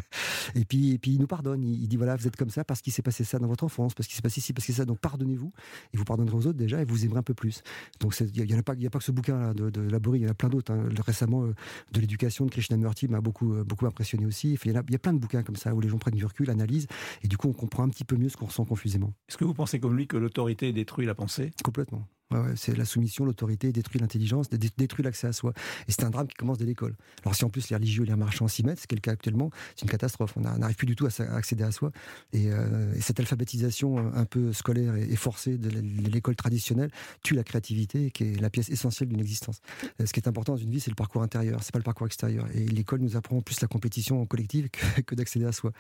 et, 0.55 0.65
puis, 0.65 0.93
et 0.93 0.99
puis, 0.99 1.13
il 1.13 1.21
nous 1.21 1.27
pardonne. 1.27 1.63
Il, 1.63 1.87
dit 1.89 1.97
voilà, 1.97 2.17
vous 2.17 2.27
êtes 2.27 2.37
comme 2.37 2.51
ça 2.51 2.65
parce 2.65 2.83
qu'il 2.83 2.93
s'est 2.93 3.03
passé 3.03 3.25
ça 3.25 3.39
dans 3.39 3.49
votre 3.49 3.65
enfance, 3.65 3.95
parce 3.95 4.07
qu'il 4.09 4.16
qui 4.17 4.19
se 4.19 4.23
passe 4.23 4.37
ici, 4.37 4.53
parce 4.53 4.67
que 4.67 4.73
ça. 4.73 4.85
Donc 4.85 4.99
pardonnez-vous, 4.99 5.53
et 5.93 5.97
vous 5.97 6.05
pardonnerez 6.05 6.37
aux 6.37 6.47
autres 6.47 6.59
déjà, 6.59 6.81
et 6.81 6.85
vous 6.85 7.05
aimerez 7.05 7.19
un 7.19 7.23
peu 7.23 7.35
plus. 7.35 7.63
Donc 8.01 8.15
il 8.21 8.45
n'y 8.45 8.55
a, 8.55 8.63
pas, 8.63 8.73
a 8.73 8.91
pas 8.91 8.99
que 8.99 9.05
ce 9.05 9.13
bouquin-là 9.13 9.55
de, 9.55 9.71
de 9.71 9.81
Laborie, 9.83 10.21
il 10.21 10.23
y 10.23 10.27
en 10.27 10.31
a 10.31 10.35
plein 10.35 10.49
d'autres. 10.49 10.73
Hein. 10.73 10.89
Récemment, 11.07 11.45
euh, 11.45 11.55
de 11.93 12.01
l'éducation 12.01 12.47
de 12.47 12.51
Krishnamurti 12.51 13.09
m'a 13.09 13.21
beaucoup, 13.21 13.53
euh, 13.55 13.65
beaucoup 13.65 13.87
impressionné 13.87 14.27
aussi. 14.27 14.59
Il 14.65 14.73
y, 14.73 14.77
a, 14.77 14.83
il 14.87 14.93
y 14.93 14.97
a 14.97 14.99
plein 14.99 15.13
de 15.13 15.19
bouquins 15.19 15.43
comme 15.43 15.57
ça, 15.57 15.75
où 15.75 15.81
les 15.81 15.89
gens 15.89 15.99
prennent 15.99 16.15
du 16.15 16.25
recul, 16.25 16.51
analysent, 16.51 16.89
et 17.23 17.29
du 17.29 17.37
coup 17.37 17.49
on 17.49 17.53
comprend 17.53 17.85
un 17.85 17.89
petit 17.89 18.05
peu 18.05 18.17
mieux 18.17 18.29
ce 18.29 18.37
qu'on 18.37 18.47
ressent 18.47 18.65
confusément. 18.65 19.13
Est-ce 19.29 19.37
que 19.37 19.45
vous 19.45 19.55
pensez 19.55 19.79
comme 19.79 19.97
lui 19.97 20.07
que 20.07 20.17
l'autorité 20.17 20.73
détruit 20.73 21.07
la 21.07 21.15
pensée? 21.15 21.51
Complètement 21.63 22.07
c'est 22.55 22.77
la 22.77 22.85
soumission, 22.85 23.25
l'autorité 23.25 23.73
détruit 23.73 24.01
l'intelligence, 24.01 24.49
détruit 24.51 25.05
l'accès 25.05 25.27
à 25.27 25.33
soi. 25.33 25.53
Et 25.89 25.93
c'est 25.93 26.05
un 26.05 26.11
drame 26.11 26.27
qui 26.27 26.35
commence 26.35 26.59
dès 26.59 26.65
l'école. 26.65 26.95
Alors 27.25 27.35
si 27.35 27.45
en 27.45 27.51
plus 27.51 27.69
les 27.71 27.77
religieux 27.77 28.05
et 28.05 28.07
les 28.07 28.17
marchands 28.17 28.49
s'y 28.49 28.65
mettent, 28.65 28.81
ce 28.81 28.87
qui 28.87 28.95
est 28.95 28.97
le 28.97 29.01
cas 29.01 29.13
actuellement, 29.13 29.51
c'est 29.75 29.83
une 29.83 29.91
catastrophe. 29.91 30.35
On 30.37 30.41
n'arrive 30.41 30.77
plus 30.77 30.87
du 30.87 30.97
tout 30.97 31.07
à, 31.07 31.23
accéder 31.35 31.65
à 31.65 31.71
soi. 31.71 31.93
Euh, 32.35 32.95
et, 32.95 33.01
cette 33.01 33.21
alphabétisation 33.21 33.99
euh, 33.99 34.11
un 34.15 34.25
peu 34.25 34.53
scolaire 34.53 34.97
et, 34.97 35.17
forcée 35.17 35.57
de 35.59 35.69
l'école 36.09 36.37
traditionnelle 36.37 36.91
tue 37.23 37.35
la 37.35 37.45
créativité, 37.45 38.11
qui 38.11 38.25
est 38.25 38.41
la 38.41 38.51
pièce 38.51 38.69
essentielle 38.69 39.09
d'une 39.09 39.21
existence. 39.21 39.61
Euh, 40.01 40.07
ce 40.07 40.13
qui 40.13 40.21
est 40.21 40.29
important 40.29 40.55
dans 40.55 40.59
une 40.59 40.71
vie, 40.71 40.81
c'est 40.81 40.91
le 40.91 40.97
parcours 40.97 41.23
intérieur, 41.23 41.63
c'est 41.63 41.73
pas 41.73 41.79
le 41.79 41.85
parcours 41.85 42.07
extérieur. 42.07 42.47
Et 42.55 42.67
l'école 42.67 43.01
nous 43.01 43.17
apprend 43.17 43.41
plus 43.41 43.61
la 43.61 43.69
compétition 43.69 44.25
collective 44.27 44.69
que, 44.71 45.15
d'accéder 45.15 45.47
à 45.47 45.53
soi. 45.53 45.73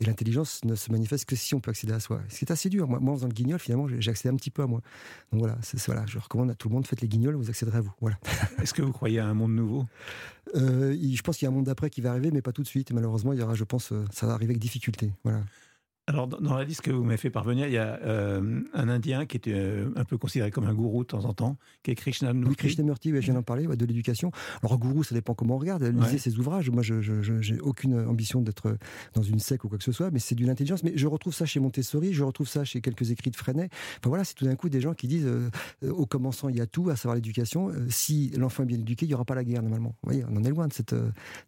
Et 0.00 0.04
l'intelligence 0.04 0.64
ne 0.64 0.74
se 0.74 0.90
manifeste 0.92 1.24
que 1.26 1.36
si 1.36 1.54
on 1.54 1.60
peut 1.60 1.70
accéder 1.70 1.92
à 1.92 2.00
soi. 2.00 2.20
Ce 2.28 2.38
qui 2.38 2.44
est 2.44 2.52
assez 2.52 2.68
dur. 2.68 2.88
Moi, 2.88 3.00
moi 3.00 3.14
en 3.14 3.16
faisant 3.16 3.28
le 3.28 3.34
guignol, 3.34 3.58
finalement, 3.58 3.88
j'ai 3.88 4.10
accédé 4.10 4.32
un 4.32 4.36
petit 4.36 4.50
peu 4.50 4.62
à 4.62 4.66
moi. 4.66 4.80
Donc 5.32 5.40
voilà, 5.40 5.58
je 6.06 6.18
recommande 6.18 6.50
à 6.50 6.54
tout 6.54 6.68
le 6.68 6.74
monde, 6.74 6.86
faites 6.86 7.00
les 7.00 7.08
guignols, 7.08 7.34
vous 7.34 7.50
accéderez 7.50 7.78
à 7.78 7.80
vous. 7.80 7.92
Voilà. 8.00 8.18
Est-ce 8.62 8.74
que 8.74 8.82
vous 8.82 8.92
croyez 8.92 9.18
à 9.18 9.26
un 9.26 9.34
monde 9.34 9.52
nouveau? 9.54 9.84
Euh, 10.54 10.96
Je 10.96 11.22
pense 11.22 11.36
qu'il 11.36 11.46
y 11.46 11.48
a 11.48 11.50
un 11.50 11.54
monde 11.54 11.66
d'après 11.66 11.90
qui 11.90 12.00
va 12.00 12.10
arriver, 12.10 12.30
mais 12.30 12.42
pas 12.42 12.52
tout 12.52 12.62
de 12.62 12.66
suite. 12.66 12.92
malheureusement, 12.92 13.32
il 13.32 13.38
y 13.38 13.42
aura, 13.42 13.54
je 13.54 13.64
pense, 13.64 13.92
euh, 13.92 14.04
ça 14.12 14.26
va 14.26 14.34
arriver 14.34 14.52
avec 14.52 14.60
difficulté. 14.62 15.12
Voilà. 15.24 15.40
Alors, 16.06 16.28
dans 16.28 16.54
la 16.54 16.64
liste 16.64 16.82
que 16.82 16.90
vous 16.90 17.02
m'avez 17.02 17.16
fait 17.16 17.30
parvenir, 17.30 17.66
il 17.66 17.72
y 17.72 17.78
a 17.78 17.98
euh, 18.02 18.60
un 18.74 18.88
Indien 18.90 19.24
qui 19.24 19.38
était 19.38 19.54
euh, 19.54 19.90
un 19.96 20.04
peu 20.04 20.18
considéré 20.18 20.50
comme 20.50 20.66
un 20.66 20.74
gourou 20.74 21.02
de 21.02 21.08
temps 21.08 21.24
en 21.24 21.32
temps, 21.32 21.56
qui 21.82 21.92
est 21.92 21.94
Krishnamurti. 21.94 22.50
Oui, 22.50 22.56
Krishnamurti, 22.56 23.08
je 23.08 23.18
viens 23.20 23.32
d'en 23.32 23.42
parler, 23.42 23.66
de 23.66 23.86
l'éducation. 23.86 24.30
Alors, 24.62 24.78
gourou, 24.78 25.02
ça 25.02 25.14
dépend 25.14 25.32
comment 25.32 25.54
on 25.54 25.58
regarde. 25.58 25.82
Lisez 25.82 26.18
ses 26.18 26.38
ouvrages. 26.38 26.68
Moi, 26.68 26.82
je 26.82 27.52
n'ai 27.54 27.60
aucune 27.60 27.98
ambition 28.06 28.42
d'être 28.42 28.76
dans 29.14 29.22
une 29.22 29.38
secte 29.38 29.64
ou 29.64 29.70
quoi 29.70 29.78
que 29.78 29.84
ce 29.84 29.92
soit, 29.92 30.10
mais 30.10 30.18
c'est 30.18 30.34
d'une 30.34 30.50
intelligence. 30.50 30.84
Mais 30.84 30.92
je 30.94 31.06
retrouve 31.06 31.32
ça 31.32 31.46
chez 31.46 31.58
Montessori, 31.58 32.12
je 32.12 32.22
retrouve 32.22 32.48
ça 32.48 32.64
chez 32.64 32.82
quelques 32.82 33.10
écrits 33.10 33.30
de 33.30 33.36
Freinet. 33.36 33.70
Enfin, 33.72 34.10
voilà, 34.10 34.24
c'est 34.24 34.34
tout 34.34 34.44
d'un 34.44 34.56
coup 34.56 34.68
des 34.68 34.82
gens 34.82 34.92
qui 34.92 35.08
disent 35.08 35.26
euh, 35.26 35.48
au 35.88 36.04
commençant, 36.04 36.50
il 36.50 36.56
y 36.56 36.60
a 36.60 36.66
tout, 36.66 36.90
à 36.90 36.96
savoir 36.96 37.14
l'éducation. 37.14 37.72
si 37.88 38.30
l'enfant 38.36 38.64
est 38.64 38.66
bien 38.66 38.78
éduqué, 38.78 39.06
il 39.06 39.08
n'y 39.08 39.14
aura 39.14 39.24
pas 39.24 39.34
la 39.34 39.44
guerre, 39.44 39.62
normalement. 39.62 39.94
Vous 40.02 40.10
voyez, 40.10 40.24
on 40.28 40.36
en 40.36 40.44
est 40.44 40.50
loin 40.50 40.68
de 40.68 40.74
cette, 40.74 40.94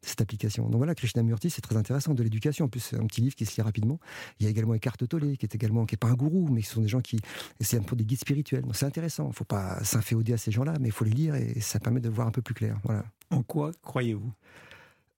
cette 0.01 0.23
application. 0.23 0.71
Donc 0.71 0.79
voilà, 0.79 0.95
Krishnamurti, 0.95 1.51
c'est 1.51 1.61
très 1.61 1.77
intéressant, 1.77 2.15
de 2.15 2.23
l'éducation. 2.23 2.65
En 2.65 2.69
plus, 2.69 2.81
c'est 2.81 2.97
un 2.97 3.07
petit 3.07 3.21
livre 3.21 3.35
qui 3.35 3.45
se 3.45 3.55
lit 3.57 3.63
rapidement. 3.63 4.01
Il 4.41 4.46
y 4.47 4.49
a 4.49 4.51
également 4.51 4.75
Eckhart 4.75 4.97
qui 4.97 5.47
est 5.47 5.55
également, 5.55 5.87
qui 5.87 5.97
pas 5.97 6.09
un 6.09 6.15
gourou, 6.15 6.49
mais 6.49 6.63
qui 6.63 6.69
sont 6.69 6.81
des 6.81 6.89
gens 6.89 7.01
qui, 7.01 7.19
c'est 7.61 7.79
un 7.79 7.83
peu 7.83 7.97
des 7.97 8.05
guides 8.05 8.21
spirituels. 8.21 8.63
Donc 8.63 8.77
c'est 8.77 8.87
intéressant. 8.87 9.29
Il 9.29 9.37
faut 9.37 9.45
pas 9.45 9.83
s'inféoder 9.85 10.33
à 10.33 10.39
ces 10.39 10.51
gens-là, 10.51 10.75
mais 10.81 10.89
il 10.89 10.93
faut 10.93 11.05
les 11.05 11.11
lire 11.11 11.35
et 11.35 11.61
ça 11.61 11.81
permet 11.81 12.01
de 12.01 12.09
voir 12.09 12.27
un 12.27 12.33
peu 12.33 12.43
plus 12.43 12.55
clair. 12.55 12.79
Voilà. 12.85 13.05
En 13.31 13.43
quoi 13.43 13.73
croyez-vous? 13.83 14.33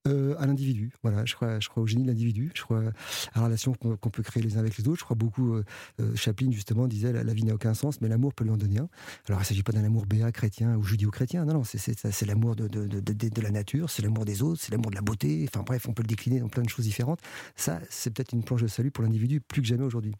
Euh, 0.06 0.34
à 0.38 0.46
l'individu. 0.46 0.92
Voilà, 1.02 1.24
je 1.24 1.34
crois, 1.34 1.60
je 1.60 1.68
crois 1.68 1.82
au 1.82 1.86
génie 1.86 2.02
de 2.02 2.08
l'individu. 2.08 2.50
Je 2.54 2.62
crois 2.62 2.80
à 2.80 3.38
la 3.38 3.44
relation 3.44 3.72
qu'on 3.74 4.10
peut 4.10 4.22
créer 4.22 4.42
les 4.42 4.56
uns 4.56 4.60
avec 4.60 4.78
les 4.78 4.86
autres. 4.88 5.00
Je 5.00 5.04
crois 5.04 5.16
beaucoup. 5.16 5.54
Euh, 5.54 5.64
euh, 6.00 6.14
Chaplin 6.14 6.50
justement 6.50 6.86
disait 6.86 7.12
la, 7.12 7.34
vie 7.34 7.44
n'a 7.44 7.54
aucun 7.54 7.74
sens, 7.74 8.00
mais 8.00 8.08
l'amour 8.08 8.32
peut 8.32 8.44
lui 8.44 8.50
en 8.50 8.56
donner 8.56 8.78
un. 8.78 8.88
Alors 9.28 9.40
il 9.40 9.42
ne 9.42 9.46
s'agit 9.46 9.62
pas 9.62 9.72
d'un 9.72 9.84
amour 9.84 10.06
béat 10.06 10.32
chrétien 10.32 10.76
ou 10.76 10.82
judéo-chrétien. 10.82 11.44
Non, 11.44 11.54
non, 11.54 11.64
c'est 11.64 12.26
l'amour 12.26 12.56
de, 12.56 12.68
de, 12.68 12.86
de, 12.86 13.00
de, 13.00 13.42
la 13.42 13.50
nature, 13.50 13.90
c'est 13.90 14.02
l'amour 14.02 14.24
des 14.24 14.42
autres, 14.42 14.60
c'est 14.60 14.72
l'amour 14.72 14.90
de 14.90 14.96
la 14.96 15.02
beauté. 15.02 15.46
Enfin 15.48 15.62
bref, 15.64 15.86
on 15.88 15.92
peut 15.92 16.02
le 16.02 16.08
décliner 16.08 16.40
dans 16.40 16.48
plein 16.48 16.62
de 16.62 16.68
choses 16.68 16.84
différentes. 16.84 17.20
Ça, 17.56 17.80
c'est 17.90 18.10
peut-être 18.10 18.32
une 18.32 18.44
planche 18.44 18.62
de 18.62 18.68
salut 18.68 18.90
pour 18.90 19.04
l'individu 19.04 19.40
plus 19.40 19.62
que 19.62 19.68
jamais 19.68 19.84
aujourd'hui. 19.84 20.14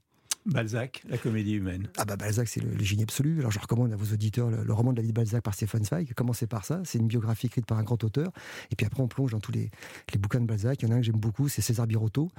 Balzac, 0.48 1.02
la 1.08 1.18
comédie 1.18 1.54
humaine. 1.54 1.88
Ah 1.96 2.04
bah 2.04 2.16
Balzac, 2.16 2.48
c'est 2.48 2.60
le, 2.60 2.82
génie 2.82 3.02
absolu. 3.02 3.38
Alors 3.40 3.50
je 3.50 3.58
recommande 3.58 3.92
à 3.92 3.96
vos 3.96 4.12
auditeurs 4.12 4.50
le, 4.50 4.72
roman 4.72 4.92
de 4.92 4.96
la 4.96 5.02
vie 5.02 5.08
de 5.08 5.14
Balzac 5.14 5.42
par 5.42 5.54
Stéphane 5.54 5.84
Zweig. 5.84 6.12
Commencez 6.14 6.46
par 6.46 6.64
ça. 6.64 6.80
C'est 6.84 6.98
une 6.98 7.06
biographie 7.06 7.46
écrite 7.46 7.66
par 7.66 7.78
un 7.78 7.82
grand 7.82 8.02
auteur. 8.04 8.32
Et 8.70 8.76
puis 8.76 8.86
après, 8.86 9.02
on 9.02 9.08
plonge 9.08 9.32
dans 9.32 9.40
tous 9.40 9.52
les, 9.52 9.70
les 10.12 10.18
bouquins 10.18 10.40
de 10.40 10.46
Balzac. 10.46 10.82
Il 10.82 10.88
y 10.88 10.90
en 10.90 10.94
a 10.94 10.96
un 10.96 11.00
que 11.00 11.06
j'aime 11.06 11.20
beaucoup, 11.20 11.48
c'est 11.48 11.62
César 11.62 11.86
Birotteau. 11.86 12.30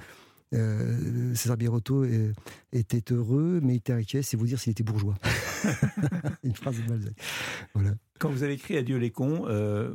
Euh, 0.52 1.34
César 1.34 1.56
Birotteau 1.56 2.04
était 2.72 3.12
heureux, 3.12 3.60
mais 3.62 3.74
il 3.74 3.76
était 3.76 3.92
inquiet, 3.92 4.22
c'est 4.22 4.36
vous 4.36 4.46
dire 4.46 4.58
s'il 4.58 4.72
était 4.72 4.82
bourgeois. 4.82 5.14
Une 6.44 6.54
phrase 6.54 6.76
de 6.78 6.88
Balzac. 6.88 7.12
Voilà. 7.74 7.92
Quand 8.18 8.30
vous 8.30 8.42
avez 8.42 8.54
écrit 8.54 8.76
Adieu 8.76 8.98
les 8.98 9.10
cons, 9.10 9.46
euh, 9.48 9.94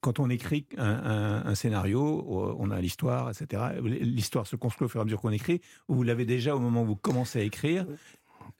quand 0.00 0.20
on 0.20 0.30
écrit 0.30 0.66
un, 0.78 1.54
scénario, 1.56 2.24
on 2.28 2.70
a 2.70 2.80
l'histoire, 2.80 3.30
etc. 3.30 3.62
L'histoire 3.82 4.46
se 4.46 4.54
construit 4.54 4.86
au 4.86 4.88
fur 4.88 5.00
et 5.00 5.02
à 5.02 5.04
mesure 5.04 5.20
qu'on 5.20 5.30
écrit. 5.30 5.60
Vous 5.88 6.04
l'avez 6.04 6.26
déjà 6.26 6.54
au 6.54 6.60
moment 6.60 6.82
où 6.82 6.86
vous 6.86 6.96
commencez 6.96 7.40
à 7.40 7.42
écrire. 7.42 7.86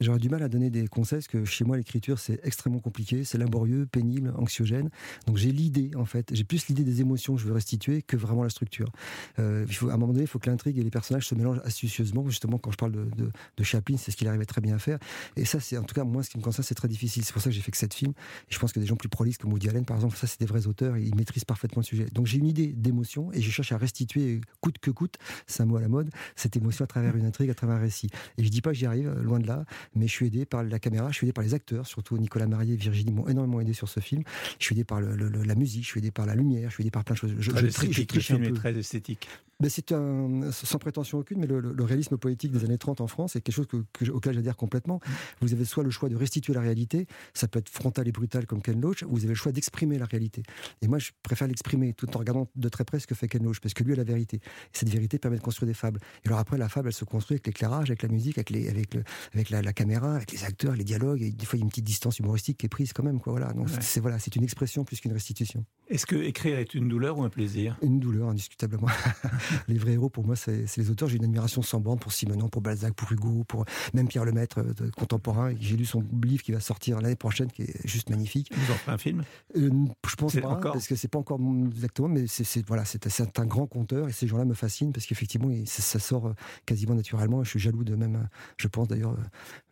J'aurais 0.00 0.18
du 0.18 0.28
mal 0.28 0.42
à 0.42 0.48
donner 0.48 0.68
des 0.68 0.86
conseils 0.88 1.18
parce 1.18 1.28
que 1.28 1.44
chez 1.44 1.64
moi, 1.64 1.76
l'écriture, 1.76 2.18
c'est 2.18 2.38
extrêmement 2.44 2.80
compliqué, 2.80 3.24
c'est 3.24 3.38
laborieux, 3.38 3.86
pénible, 3.86 4.32
anxiogène. 4.36 4.90
Donc 5.26 5.36
j'ai 5.38 5.52
l'idée, 5.52 5.90
en 5.96 6.04
fait, 6.04 6.28
j'ai 6.34 6.44
plus 6.44 6.68
l'idée 6.68 6.84
des 6.84 7.00
émotions 7.00 7.34
que 7.34 7.40
je 7.40 7.46
veux 7.46 7.54
restituer 7.54 8.02
que 8.02 8.16
vraiment 8.16 8.42
la 8.42 8.50
structure. 8.50 8.90
Euh, 9.38 9.64
il 9.68 9.74
faut, 9.74 9.88
à 9.88 9.94
un 9.94 9.96
moment 9.96 10.12
donné, 10.12 10.24
il 10.24 10.28
faut 10.28 10.38
que 10.38 10.50
l'intrigue 10.50 10.78
et 10.78 10.82
les 10.82 10.90
personnages 10.90 11.26
se 11.26 11.34
mélangent 11.34 11.62
astucieusement. 11.64 12.28
Justement, 12.28 12.58
quand 12.58 12.70
je 12.70 12.76
parle 12.76 12.92
de, 12.92 13.08
de, 13.56 13.64
Chaplin, 13.64 13.96
c'est 13.96 14.10
ce 14.10 14.16
qu'il 14.16 14.28
arrivait 14.28 14.44
très 14.44 14.60
bien 14.60 14.74
à 14.74 14.78
faire. 14.78 14.98
Et 15.34 15.44
ça, 15.44 15.60
c'est 15.60 15.78
en 15.78 15.82
tout 15.82 15.94
cas, 15.94 16.04
moi, 16.04 16.22
ce 16.22 16.30
qui 16.30 16.38
me 16.38 16.42
concerne, 16.42 16.64
c'est 16.64 16.74
très 16.74 16.88
difficile. 16.88 17.24
C'est 17.24 17.32
pour 17.32 17.40
ça 17.40 17.48
que 17.48 17.56
j'ai 17.56 17.62
fait 17.62 17.70
que 17.70 17.78
sept 17.78 17.94
films. 17.94 18.12
Et 18.50 18.54
je 18.54 18.58
pense 18.58 18.72
que 18.72 18.80
des 18.80 18.86
gens 18.86 18.96
plus 18.96 19.08
prolixes 19.08 19.38
comme 19.38 19.52
Woody 19.52 19.68
Allen, 19.70 19.84
par 19.86 19.96
exemple, 19.96 20.16
ça, 20.16 20.26
c'est 20.26 20.40
des 20.40 20.46
vrais 20.46 20.66
auteurs 20.66 20.96
ils 21.06 21.14
maîtrisent 21.14 21.44
parfaitement 21.44 21.80
le 21.80 21.86
sujet. 21.86 22.06
Donc 22.12 22.26
j'ai 22.26 22.38
une 22.38 22.46
idée 22.46 22.68
d'émotion 22.68 23.32
et 23.32 23.40
je 23.40 23.50
cherche 23.50 23.72
à 23.72 23.78
restituer, 23.78 24.40
coûte 24.60 24.78
que 24.78 24.90
coûte, 24.90 25.16
c'est 25.46 25.62
un 25.62 25.66
mot 25.66 25.76
à 25.76 25.80
la 25.80 25.88
mode, 25.88 26.10
cette 26.34 26.56
émotion 26.56 26.84
à 26.84 26.86
travers 26.88 27.16
une 27.16 27.24
intrigue, 27.24 27.50
à 27.50 27.54
travers 27.54 27.76
un 27.76 27.80
récit. 27.80 28.08
Et 28.38 28.44
je 28.44 28.48
dis 28.48 28.60
pas 28.60 28.70
que 28.70 28.76
j'y 28.76 28.86
arrive, 28.86 29.10
loin 29.20 29.38
de 29.38 29.46
là, 29.46 29.64
mais 29.94 30.06
je 30.06 30.12
suis 30.12 30.26
aidé 30.26 30.44
par 30.44 30.62
la 30.62 30.78
caméra, 30.78 31.10
je 31.10 31.16
suis 31.16 31.26
aidé 31.26 31.32
par 31.32 31.44
les 31.44 31.54
acteurs, 31.54 31.86
surtout 31.86 32.18
Nicolas 32.18 32.46
Marié 32.46 32.74
et 32.74 32.76
Virginie 32.76 33.12
m'ont 33.12 33.28
énormément 33.28 33.60
aidé 33.60 33.72
sur 33.72 33.88
ce 33.88 34.00
film. 34.00 34.22
Je 34.58 34.64
suis 34.64 34.74
aidé 34.74 34.84
par 34.84 35.00
la 35.00 35.54
musique, 35.54 35.84
je 35.84 35.88
suis 35.88 35.98
aidé 35.98 36.10
par 36.10 36.26
la 36.26 36.34
lumière, 36.34 36.70
je 36.70 36.74
suis 36.74 36.82
aidé 36.82 36.90
par 36.90 37.04
plein 37.04 37.14
de 37.14 37.18
choses. 37.18 37.34
Je, 37.38 37.50
très 37.50 37.92
je, 37.92 38.52
très 38.52 38.78
esthétique. 38.78 39.28
Ben 39.58 39.70
c'est 39.70 39.92
un, 39.92 40.50
sans 40.52 40.78
prétention 40.78 41.18
aucune, 41.18 41.40
mais 41.40 41.46
le, 41.46 41.82
réalisme 41.82 42.18
poétique 42.18 42.52
des 42.52 42.64
années 42.64 42.76
30 42.76 43.00
en 43.00 43.06
France 43.06 43.36
est 43.36 43.40
quelque 43.40 43.54
chose 43.54 43.66
que, 43.66 44.10
auquel 44.10 44.34
j'adhère 44.34 44.56
complètement. 44.56 45.00
Vous 45.40 45.54
avez 45.54 45.64
soit 45.64 45.82
le 45.82 45.88
choix 45.88 46.10
de 46.10 46.16
restituer 46.16 46.52
la 46.52 46.60
réalité, 46.60 47.06
ça 47.32 47.48
peut 47.48 47.60
être 47.60 47.70
frontal 47.70 48.06
et 48.06 48.12
brutal 48.12 48.44
comme 48.44 48.60
Ken 48.60 48.78
Loach, 48.78 49.02
ou 49.04 49.12
vous 49.12 49.24
avez 49.24 49.28
le 49.28 49.34
choix 49.34 49.52
d'exprimer 49.52 49.98
la 49.98 50.04
réalité. 50.04 50.42
Et 50.82 50.88
moi, 50.88 50.98
je 50.98 51.10
préfère 51.22 51.48
l'exprimer 51.48 51.94
tout 51.94 52.14
en 52.16 52.18
regardant 52.18 52.48
de 52.54 52.68
très 52.68 52.84
près 52.84 53.00
ce 53.00 53.06
que 53.06 53.14
fait 53.14 53.28
Ken 53.28 53.42
Loach, 53.42 53.60
parce 53.60 53.72
que 53.72 53.82
lui 53.82 53.94
a 53.94 53.96
la 53.96 54.04
vérité. 54.04 54.36
Et 54.36 54.40
cette 54.72 54.90
vérité 54.90 55.18
permet 55.18 55.38
de 55.38 55.42
construire 55.42 55.68
des 55.68 55.74
fables. 55.74 56.00
Et 56.24 56.28
alors 56.28 56.38
après, 56.38 56.58
la 56.58 56.68
fable, 56.68 56.88
elle 56.88 56.94
se 56.94 57.06
construit 57.06 57.36
avec 57.36 57.46
l'éclairage, 57.46 57.90
avec 57.90 58.02
la 58.02 58.10
musique, 58.10 58.36
avec, 58.36 58.50
les, 58.50 58.68
avec, 58.68 58.92
le, 58.92 59.04
avec 59.32 59.48
la, 59.48 59.72
caméra, 59.76 60.16
avec 60.16 60.32
les 60.32 60.44
acteurs, 60.44 60.74
les 60.74 60.82
dialogues. 60.82 61.22
Et 61.22 61.30
des 61.30 61.46
fois, 61.46 61.56
il 61.56 61.60
y 61.60 61.62
a 61.62 61.64
une 61.64 61.70
petite 61.70 61.84
distance 61.84 62.18
humoristique 62.18 62.58
qui 62.58 62.66
est 62.66 62.68
prise 62.68 62.92
quand 62.92 63.04
même. 63.04 63.20
Quoi, 63.20 63.32
voilà. 63.32 63.52
Donc 63.52 63.68
c'est 63.80 64.00
voilà, 64.00 64.18
c'est 64.18 64.34
une 64.34 64.42
expression 64.42 64.84
plus 64.84 65.00
qu'une 65.00 65.12
restitution. 65.12 65.64
Est-ce 65.88 66.06
que 66.06 66.16
écrire 66.16 66.58
est 66.58 66.74
une 66.74 66.88
douleur 66.88 67.18
ou 67.18 67.22
un 67.22 67.28
plaisir? 67.28 67.78
Une 67.82 68.00
douleur, 68.00 68.28
indiscutablement. 68.28 68.88
les 69.68 69.78
vrais 69.78 69.92
héros, 69.92 70.08
pour 70.08 70.26
moi, 70.26 70.34
c'est 70.34 70.64
les 70.76 70.90
auteurs. 70.90 71.08
J'ai 71.08 71.16
une 71.16 71.24
admiration 71.24 71.62
sans 71.62 71.78
borne 71.78 71.98
pour 71.98 72.12
Simonon, 72.12 72.48
pour 72.48 72.62
Balzac, 72.62 72.94
pour 72.94 73.12
Hugo, 73.12 73.44
pour 73.44 73.64
même 73.94 74.08
Pierre 74.08 74.24
Lemaître, 74.24 74.58
euh, 74.58 74.90
contemporain. 74.96 75.54
J'ai 75.60 75.76
lu 75.76 75.84
son 75.84 76.02
livre 76.24 76.42
qui 76.42 76.52
va 76.52 76.60
sortir 76.60 77.00
l'année 77.00 77.16
prochaine, 77.16 77.50
qui 77.52 77.62
est 77.62 77.86
juste 77.86 78.10
magnifique. 78.10 78.50
Vous 78.52 78.72
en 78.72 78.92
un 78.92 78.98
film? 78.98 79.22
Euh, 79.56 79.70
Je 80.08 80.16
pense 80.16 80.34
pas, 80.34 80.48
encore 80.48 80.72
parce 80.72 80.88
que 80.88 80.96
c'est 80.96 81.08
pas 81.08 81.18
encore 81.18 81.40
exactement, 81.68 82.08
mais 82.08 82.26
c'est 82.26 82.66
voilà, 82.66 82.84
c'est 82.84 83.38
un 83.38 83.46
grand 83.46 83.66
conteur 83.66 84.08
et 84.08 84.12
ces 84.12 84.26
gens-là 84.26 84.44
me 84.44 84.54
fascinent 84.54 84.92
parce 84.92 85.06
qu'effectivement, 85.06 85.50
ça, 85.66 85.98
sort 85.98 86.26
euh, 86.26 86.32
quasiment 86.64 86.94
naturellement. 86.94 87.44
Je 87.44 87.50
suis 87.50 87.60
jaloux 87.60 87.84
de 87.84 87.94
même, 87.94 88.28
je 88.56 88.68
pense 88.68 88.88
d'ailleurs, 88.88 89.16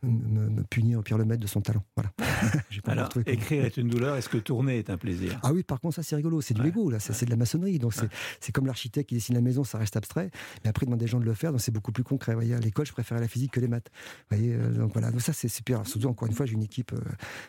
me, 0.04 0.62
punir 0.64 1.02
Pierre 1.02 1.18
Lemaître 1.18 1.40
de 1.40 1.46
son 1.46 1.60
talent. 1.60 1.84
Voilà. 1.96 2.12
Alors, 2.86 3.08
écrire 3.26 3.64
est 3.64 3.76
une 3.76 3.88
douleur. 3.88 4.16
Est-ce 4.16 4.28
que 4.28 4.38
tourner 4.38 4.78
est 4.78 4.90
un 4.90 4.96
plaisir? 4.96 5.38
Ah 5.42 5.52
oui, 5.52 5.62
par 5.62 5.80
contre, 5.80 5.96
ça 5.96 6.02
c'est 6.02 6.16
rigolo. 6.16 6.40
C'est 6.40 6.54
du 6.54 6.62
Lego, 6.62 6.90
là. 6.90 6.98
C'est 7.00 7.24
de 7.24 7.30
la 7.30 7.36
maçonnerie. 7.36 7.78
Donc 7.78 7.94
c'est 8.40 8.52
comme 8.52 8.66
l'architecte 8.66 9.08
qui 9.08 9.14
dessine 9.16 9.34
la 9.34 9.40
maison, 9.40 9.64
ça 9.64 9.78
reste 9.78 9.96
abstrait. 9.96 10.30
Mais 10.62 10.70
après, 10.70 10.84
il 10.84 10.86
demande 10.86 11.00
des 11.00 11.06
gens 11.06 11.20
de 11.20 11.24
le 11.24 11.34
faire, 11.34 11.52
donc 11.52 11.60
c'est 11.60 11.72
beaucoup 11.72 11.92
plus 11.92 12.04
concret. 12.04 12.32
Vous 12.32 12.38
voyez, 12.38 12.54
à 12.54 12.60
l'école, 12.60 12.86
je 12.86 12.92
préférais 12.92 13.20
la 13.20 13.28
physique 13.28 13.52
que 13.52 13.60
les 13.60 13.68
maths. 13.68 13.90
Vous 14.30 14.36
voyez, 14.36 14.54
euh, 14.54 14.70
donc 14.70 14.92
voilà. 14.92 15.10
Donc 15.10 15.20
ça, 15.20 15.32
c'est 15.32 15.48
super. 15.48 15.86
surtout, 15.86 16.08
encore 16.08 16.28
une 16.28 16.34
fois, 16.34 16.46
j'ai 16.46 16.54
une 16.54 16.62
équipe, 16.62 16.92
euh, 16.92 17.00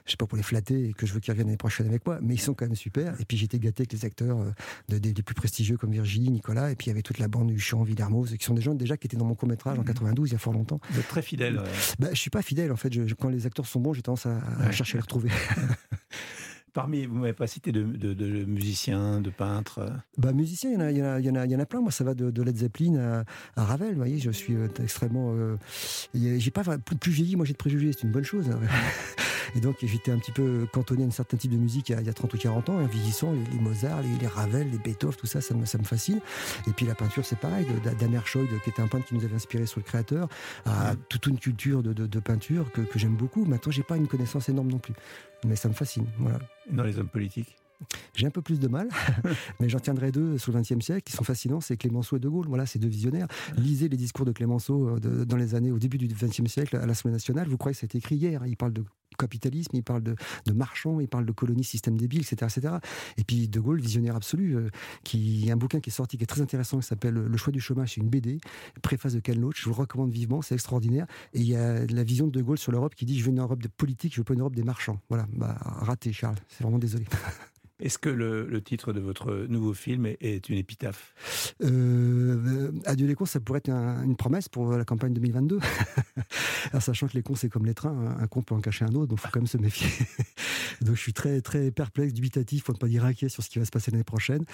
je 0.05 0.11
sais 0.11 0.17
pas 0.17 0.27
pour 0.27 0.37
les 0.37 0.43
flatter 0.43 0.89
et 0.89 0.93
que 0.93 1.05
je 1.05 1.13
veux 1.13 1.19
qu'ils 1.19 1.31
reviennent 1.31 1.47
l'année 1.47 1.57
prochaine 1.57 1.87
avec 1.87 2.05
moi, 2.05 2.19
mais 2.21 2.35
ils 2.35 2.41
sont 2.41 2.53
quand 2.53 2.65
même 2.65 2.75
super. 2.75 3.19
Et 3.19 3.25
puis 3.25 3.37
j'étais 3.37 3.59
gâté 3.59 3.81
avec 3.81 3.93
les 3.93 4.05
acteurs 4.05 4.39
euh, 4.39 4.99
des, 4.99 5.13
plus 5.13 5.35
prestigieux 5.35 5.77
comme 5.77 5.91
Virginie, 5.91 6.29
Nicolas, 6.29 6.71
et 6.71 6.75
puis 6.75 6.85
il 6.85 6.89
y 6.89 6.91
avait 6.91 7.01
toute 7.01 7.19
la 7.19 7.27
bande 7.27 7.47
du 7.47 7.59
chant, 7.59 7.83
Villermoz, 7.83 8.35
qui 8.37 8.45
sont 8.45 8.53
des 8.53 8.61
gens 8.61 8.75
déjà 8.75 8.97
qui 8.97 9.07
étaient 9.07 9.17
dans 9.17 9.25
mon 9.25 9.35
court 9.35 9.49
métrage 9.49 9.79
en 9.79 9.83
92, 9.83 10.23
mmh. 10.23 10.27
il 10.27 10.31
y 10.31 10.35
a 10.35 10.39
fort 10.39 10.53
longtemps. 10.53 10.79
Vous 10.89 10.99
êtes 10.99 11.07
très 11.07 11.21
fidèle. 11.21 11.61
Bah, 11.99 12.09
je 12.11 12.19
suis 12.19 12.29
pas 12.29 12.41
fidèle 12.45 12.71
en 12.71 12.75
fait. 12.75 12.91
quand 13.19 13.29
les 13.29 13.45
acteurs 13.45 13.65
sont 13.65 13.79
bons, 13.79 13.93
j'ai 13.93 14.01
tendance 14.01 14.25
à, 14.25 14.71
chercher 14.71 14.97
à 14.97 14.99
les 14.99 15.01
retrouver. 15.01 15.29
Parmi, 16.73 17.05
vous 17.05 17.15
m'avez 17.15 17.31
pas 17.31 17.47
cité 17.47 17.71
de, 17.71 18.45
musiciens, 18.45 19.21
de 19.21 19.29
peintres 19.29 19.89
bah, 20.17 20.33
Musiciens, 20.33 20.71
il 20.71 20.73
y, 20.97 21.01
en 21.01 21.05
a, 21.05 21.19
il, 21.19 21.25
y 21.25 21.29
en 21.29 21.35
a, 21.35 21.45
il, 21.45 21.51
y 21.51 21.55
en 21.55 21.59
a, 21.59 21.65
plein. 21.65 21.79
Moi, 21.79 21.91
ça 21.91 22.03
va 22.03 22.13
de, 22.13 22.41
Led 22.41 22.57
Zeppelin 22.57 23.23
à, 23.55 23.63
Ravel. 23.63 23.91
Vous 23.91 23.95
voyez, 23.95 24.19
je 24.19 24.29
suis 24.29 24.55
euh, 24.55 24.67
extrêmement. 24.83 25.33
Euh, 25.33 25.55
j'ai 26.13 26.51
pas, 26.51 26.63
plus, 26.77 26.97
plus 26.97 27.11
vieilli, 27.13 27.37
moi 27.37 27.45
j'ai 27.45 27.53
de 27.53 27.57
préjugés, 27.57 27.93
c'est 27.93 28.03
une 28.03 28.11
bonne 28.11 28.25
chose. 28.25 28.49
Hein. 28.49 28.59
Et 29.55 29.59
donc 29.59 29.77
j'étais 29.81 30.11
un 30.11 30.17
petit 30.17 30.31
peu 30.31 30.67
cantonné 30.71 31.03
à 31.03 31.07
un 31.07 31.11
certain 31.11 31.37
type 31.37 31.51
de 31.51 31.57
musique 31.57 31.89
il 31.89 32.05
y 32.05 32.09
a, 32.09 32.13
30 32.13 32.33
ou 32.33 32.37
40 32.37 32.69
ans, 32.69 32.75
en 32.75 32.85
vieillissant, 32.85 33.33
les, 33.33 33.59
Mozart, 33.59 34.01
les, 34.01 34.27
Ravel, 34.27 34.69
les 34.71 34.77
Beethoven, 34.77 35.15
tout 35.15 35.27
ça, 35.27 35.41
ça 35.41 35.53
me, 35.53 35.65
ça 35.65 35.77
me 35.77 35.83
fascine. 35.83 36.19
Et 36.67 36.71
puis 36.71 36.85
la 36.85 36.95
peinture, 36.95 37.25
c'est 37.25 37.39
pareil, 37.39 37.65
d'Amer 37.99 38.25
Schoid, 38.25 38.47
qui 38.63 38.69
était 38.69 38.81
un 38.81 38.87
peintre 38.87 39.05
qui 39.05 39.15
nous 39.15 39.23
avait 39.23 39.35
inspiré 39.35 39.65
sur 39.65 39.79
le 39.79 39.85
créateur, 39.85 40.27
à 40.65 40.95
toute 41.09 41.25
une 41.27 41.39
culture 41.39 41.83
de, 41.83 42.19
peinture 42.19 42.71
que, 42.71 42.81
que 42.81 42.99
j'aime 42.99 43.15
beaucoup. 43.15 43.45
Maintenant, 43.45 43.71
j'ai 43.71 43.83
pas 43.83 43.97
une 43.97 44.07
connaissance 44.07 44.49
énorme 44.49 44.69
non 44.69 44.79
plus, 44.79 44.93
mais 45.45 45.55
ça 45.55 45.69
me 45.69 45.73
fascine. 45.73 46.07
Voilà. 46.19 46.39
Dans 46.71 46.83
les 46.83 46.97
hommes 46.99 47.09
politiques? 47.09 47.55
J'ai 48.15 48.25
un 48.25 48.31
peu 48.31 48.41
plus 48.41 48.59
de 48.59 48.67
mal, 48.67 48.87
mais 49.59 49.69
j'en 49.69 49.79
tiendrai 49.79 50.11
deux 50.11 50.37
sur 50.37 50.53
le 50.53 50.61
XXe 50.61 50.79
siècle 50.79 51.03
qui 51.03 51.11
sont 51.11 51.23
fascinants, 51.23 51.61
c'est 51.61 51.77
Clémenceau 51.77 52.15
et 52.15 52.19
De 52.19 52.29
Gaulle. 52.29 52.47
Voilà, 52.47 52.65
ces 52.65 52.79
deux 52.79 52.87
visionnaires. 52.87 53.27
Lisez 53.57 53.89
les 53.89 53.97
discours 53.97 54.25
de 54.25 54.31
Clémenceau 54.31 54.97
euh, 55.03 55.25
dans 55.25 55.37
les 55.37 55.55
années, 55.55 55.71
au 55.71 55.79
début 55.79 55.97
du 55.97 56.07
XXe 56.07 56.47
siècle, 56.47 56.77
à 56.77 56.85
l'Assemblée 56.85 57.13
nationale. 57.13 57.47
Vous 57.47 57.57
croyez 57.57 57.75
que 57.75 57.85
été 57.85 57.97
écrit 57.97 58.15
hier? 58.15 58.41
Hein. 58.41 58.47
Il 58.47 58.55
parle 58.55 58.73
de 58.73 58.83
capitalisme, 59.17 59.75
il 59.75 59.83
parle 59.83 60.03
de, 60.03 60.15
marchands, 60.53 60.99
il 60.99 61.07
parle 61.07 61.25
de 61.25 61.31
colonies, 61.31 61.63
système 61.63 61.97
débile, 61.97 62.21
etc., 62.21 62.51
etc. 62.55 62.75
Et 63.17 63.23
puis 63.23 63.47
De 63.47 63.59
Gaulle, 63.59 63.79
visionnaire 63.79 64.15
absolu, 64.15 64.55
euh, 64.55 64.69
qui 65.03 65.49
a 65.49 65.53
un 65.53 65.57
bouquin 65.57 65.79
qui 65.79 65.89
est 65.89 65.93
sorti, 65.93 66.17
qui 66.17 66.23
est 66.23 66.27
très 66.27 66.41
intéressant, 66.41 66.79
qui 66.79 66.87
s'appelle 66.87 67.13
Le 67.13 67.37
choix 67.37 67.51
du 67.51 67.59
chômage, 67.59 67.93
c'est 67.93 68.01
une 68.01 68.09
BD, 68.09 68.39
préface 68.81 69.13
de 69.13 69.19
Ken 69.19 69.39
Loach, 69.39 69.61
je 69.61 69.69
vous 69.69 69.73
recommande 69.73 70.11
vivement, 70.11 70.41
c'est 70.41 70.55
extraordinaire. 70.55 71.07
Et 71.33 71.39
il 71.39 71.47
y 71.47 71.55
a 71.55 71.85
la 71.85 72.03
vision 72.03 72.27
de 72.27 72.31
De 72.31 72.41
Gaulle 72.41 72.57
sur 72.57 72.71
l'Europe 72.71 72.95
qui 72.95 73.05
dit, 73.05 73.17
je 73.19 73.25
veux 73.25 73.31
une 73.31 73.39
Europe 73.39 73.61
de 73.61 73.67
politique, 73.67 74.13
je 74.13 74.19
veux 74.19 74.25
pas 74.25 74.33
une 74.33 74.41
Europe 74.41 74.55
des 74.55 74.63
marchands. 74.63 74.99
Voilà, 75.09 75.27
bah, 75.33 75.57
raté 75.61 76.11
Charles, 76.13 76.37
c'est 76.49 76.63
vraiment 76.63 76.79
désolé. 76.79 77.05
Est-ce 77.81 77.97
que 77.97 78.07
le, 78.09 78.61
titre 78.61 78.93
de 78.93 79.01
votre 79.01 79.47
nouveau 79.49 79.73
film 79.73 80.05
est, 80.05 80.47
une 80.47 80.57
épitaphe? 80.57 81.13
Euh, 81.61 82.71
Adieu 82.85 83.05
les 83.05 83.15
cons, 83.15 83.25
ça 83.25 83.41
pourrait 83.41 83.59
être 83.59 83.69
une 83.69 84.15
promesse 84.15 84.47
pour 84.47 84.71
la 84.71 84.85
campagne 84.85 85.13
2022. 85.13 85.59
Alors, 86.71 86.81
sachant 86.81 87.07
que 87.07 87.13
les 87.15 87.21
cons, 87.21 87.35
c'est 87.35 87.49
comme 87.49 87.65
les 87.65 87.73
trains, 87.73 87.89
hein. 87.89 88.15
un 88.17 88.27
con 88.27 88.43
peut 88.43 88.55
en 88.55 88.61
cacher 88.61 88.85
un 88.85 88.95
autre, 88.95 89.07
donc 89.07 89.19
il 89.19 89.21
faut 89.21 89.27
quand 89.29 89.41
même 89.41 89.47
se 89.47 89.57
méfier. 89.57 89.89
donc 90.81 90.95
je 90.95 91.01
suis 91.01 91.11
très, 91.11 91.41
très 91.41 91.69
perplexe, 91.69 92.13
dubitatif, 92.13 92.63
pour 92.63 92.73
ne 92.73 92.79
pas 92.79 92.87
dire 92.87 93.03
inquiet 93.03 93.27
sur 93.27 93.43
ce 93.43 93.49
qui 93.49 93.59
va 93.59 93.65
se 93.65 93.71
passer 93.71 93.91
l'année 93.91 94.05
prochaine. 94.05 94.45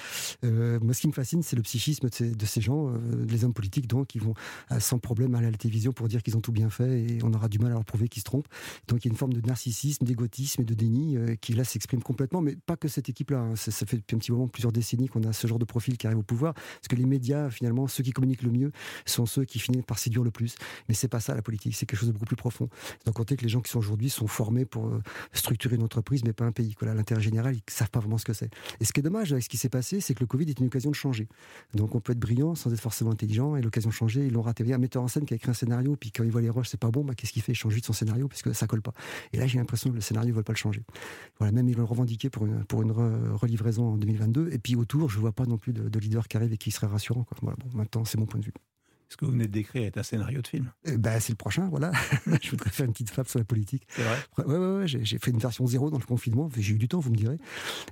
Euh, 0.44 0.80
moi, 0.82 0.96
ce 0.96 1.01
qui 1.01 1.08
me 1.08 1.13
fascine, 1.13 1.44
c'est 1.44 1.56
le 1.56 1.62
psychisme 1.62 2.10
de 2.10 2.46
ces, 2.46 2.62
gens, 2.62 2.90
euh, 2.90 2.98
les 3.30 3.46
hommes 3.46 3.54
politiques, 3.54 3.86
donc, 3.86 4.08
qui 4.08 4.18
vont 4.18 4.34
sans 4.80 4.98
problème 4.98 5.36
aller 5.36 5.48
à 5.48 5.51
la 5.51 5.58
télévision 5.58 5.92
pour 5.92 6.08
dire 6.08 6.24
qu'ils 6.24 6.38
ont 6.38 6.42
tout 6.42 6.51
bien 6.51 6.72
fait 6.72 7.04
et 7.04 7.20
on 7.24 7.32
aura 7.34 7.50
du 7.50 7.60
mal 7.60 7.72
à 7.72 7.75
leur 7.75 7.86
prouver 7.86 8.08
qu'ils 8.08 8.22
se 8.22 8.25
trompent. 8.25 8.48
Donc 8.88 9.06
il 9.06 9.10
y 9.10 9.12
a 9.12 9.12
une 9.12 9.18
forme 9.18 9.34
de 9.34 9.42
narcissisme, 9.42 10.06
d'égotisme 10.06 10.62
et 10.63 10.66
de 10.66 10.74
déni 10.74 11.18
qui 11.40 11.54
là 11.54 11.63
s'exprime 11.63 12.01
complètement, 12.01 12.42
mais 12.42 12.56
pas 12.56 12.78
que 12.78 12.88
cette 12.88 13.10
équipe-là. 13.12 13.39
Hein. 13.39 13.56
Ça, 13.56 13.72
fait 13.86 13.98
depuis 13.98 14.15
un 14.15 14.20
petit 14.20 14.32
moment, 14.32 14.48
plusieurs 14.48 14.72
décennies, 14.72 15.08
qu'on 15.08 15.24
a 15.24 15.34
ce 15.34 15.48
genre 15.48 15.60
de 15.60 15.65
profil 15.65 15.98
qui 15.98 16.08
arrive 16.08 16.20
au 16.20 16.24
pouvoir. 16.24 16.53
Parce 16.53 16.88
que 16.89 16.96
les 16.96 17.06
médias, 17.06 17.50
finalement, 17.50 17.88
ceux 17.88 18.03
qui 18.03 18.12
communiquent 18.12 18.44
le 18.44 18.51
mieux 18.51 18.72
sont 19.06 19.25
ceux 19.25 19.46
qui 19.46 19.60
finissent 19.60 19.86
par 19.86 20.00
séduire 20.00 20.24
le 20.24 20.32
plus. 20.32 20.56
Mais 20.89 20.96
c'est 20.96 21.08
pas 21.08 21.20
ça 21.20 21.36
la 21.36 21.41
politique, 21.41 21.75
c'est 21.75 21.86
quelque 21.86 22.00
chose 22.00 22.10
de 22.10 22.13
beaucoup 22.13 22.25
plus 22.25 22.36
profond. 22.36 22.70
Donc 23.06 23.15
compter 23.15 23.38
que 23.38 23.44
les 23.44 23.50
gens 23.50 23.62
qui 23.62 23.72
sont 23.72 23.80
aujourd'hui 23.80 24.10
sont 24.10 24.27
formés 24.27 24.65
pour 24.65 24.88
euh, 24.88 25.01
structurer 25.34 25.75
une 25.75 25.84
entreprise, 25.84 26.24
mais 26.24 26.34
pas 26.34 26.46
un 26.46 26.51
pays. 26.51 26.75
L'intérêt 26.82 27.22
général, 27.22 27.56
ils 27.56 27.62
savent 27.72 27.89
pas 27.89 28.00
vraiment 28.00 28.18
ce 28.18 28.25
que 28.25 28.34
c'est. 28.34 28.50
Et 28.80 28.86
ce 28.86 28.94
qui 28.94 29.00
est 29.00 29.03
dommage 29.03 29.32
avec 29.32 29.44
ce 29.44 29.50
qui 29.50 29.58
s'est 29.58 29.70
passé, 29.70 30.01
c'est 30.01 30.13
que 30.13 30.22
le 30.22 30.25
Covid 30.25 30.50
est 30.50 30.60
une 30.60 30.68
occasion 30.68 30.89
de 30.89 30.96
changer. 30.96 31.27
Donc 31.75 31.96
on 31.96 32.00
peut 32.00 32.13
être 32.13 32.20
brillant 32.20 32.56
sans 32.56 32.74
être 32.74 32.80
forcément 32.80 33.12
intelligent, 33.12 33.56
et 33.56 33.62
l'occasion 33.62 33.89
de 33.89 33.94
changer, 33.94 34.25
ils 34.25 34.34
l'ont 34.34 34.41
raté. 34.41 34.63
Il 34.63 34.70
y 34.70 34.74
a 34.74 34.75
un 34.75 34.80
metteur 34.80 35.03
en 35.03 35.08
scène 35.08 35.25
qui 35.25 35.34
a 35.34 35.38
écrit 35.38 35.50
un 35.50 35.53
scénario, 35.53 35.96
puis 35.96 36.12
quand 36.12 36.24
il 36.24 36.32
voit 36.32 36.41
les 36.41 36.50
roches, 36.50 36.70
c'est 36.70 36.80
pas 36.80 36.91
bon, 36.91 37.03
bah, 37.03 37.13
qu'est-ce 37.15 37.32
qu'il 37.32 37.41
fait? 37.41 37.51
Il 37.51 37.56
change 37.56 37.74
vite 37.74 37.86
son 37.86 37.94
scénario, 37.94 38.27
puisque 38.27 38.53
ça 38.56 38.68
colle 38.68 38.82
pas. 38.82 38.94
Et 39.34 39.38
là, 39.38 39.48
j'ai 39.48 39.58
l'impression 39.58 39.89
que 39.89 39.96
le 39.96 40.01
scénario 40.01 40.32
ne 40.32 40.36
veut 40.36 40.44
pas 40.44 40.53
le 40.53 40.58
changer. 40.58 40.84
Voilà, 41.38 41.51
même 41.51 41.68
ils 41.70 41.75
pour 42.32 42.46
une, 42.46 42.63
pour 42.65 42.82
une 42.82 42.91
relivraison 43.34 43.93
en 43.93 43.98
2022. 43.98 44.50
Et 44.51 44.60
puis 44.60 44.75
autour, 44.75 45.10
je 45.10 45.20
vois 45.20 45.31
pas 45.31 45.46
non 45.46 45.58
plus 45.58 45.74
de, 45.74 46.00
leader 46.00 46.27
qui 46.27 46.38
arrive 46.38 46.53
et 46.53 46.58
qui 46.58 46.72
serait 46.72 46.88
rassurant. 46.88 47.25
Voilà, 47.41 47.58
bon, 47.58 47.77
maintenant, 47.77 48.05
c'est 48.05 48.17
mon 48.17 48.25
point 48.25 48.39
de 48.39 48.46
vue. 48.46 48.53
Ce 49.12 49.17
que 49.17 49.25
vous 49.25 49.31
venez 49.31 49.48
de 49.48 49.51
décrire 49.51 49.84
est 49.84 49.98
un 49.98 50.03
scénario 50.03 50.41
de 50.41 50.48
film. 50.48 50.72
Eh 50.86 50.98
ben, 50.98 51.20
c'est 51.20 51.34
le 51.34 51.36
prochain, 51.36 51.67
voilà. 51.67 51.91
je 52.41 52.50
voudrais 52.50 52.70
faire 52.70 52.86
une 52.86 52.93
petite 52.93 53.10
fable 53.10 53.27
sur 53.27 53.39
la 53.39 53.43
politique. 53.43 53.86
C'est 53.89 54.03
vrai 54.03 54.17
Ouais, 54.38 54.46
ouais, 54.46 54.77
ouais 54.77 54.88
j'ai 54.88 55.17
fait 55.17 55.31
une 55.31 55.38
version 55.38 55.67
zéro 55.67 55.89
dans 55.89 55.98
le 55.98 56.05
confinement. 56.05 56.50
J'ai 56.55 56.75
eu 56.75 56.77
du 56.77 56.88
temps, 56.88 57.01
vous 57.01 57.12
me 57.12 57.17
direz. 57.17 57.38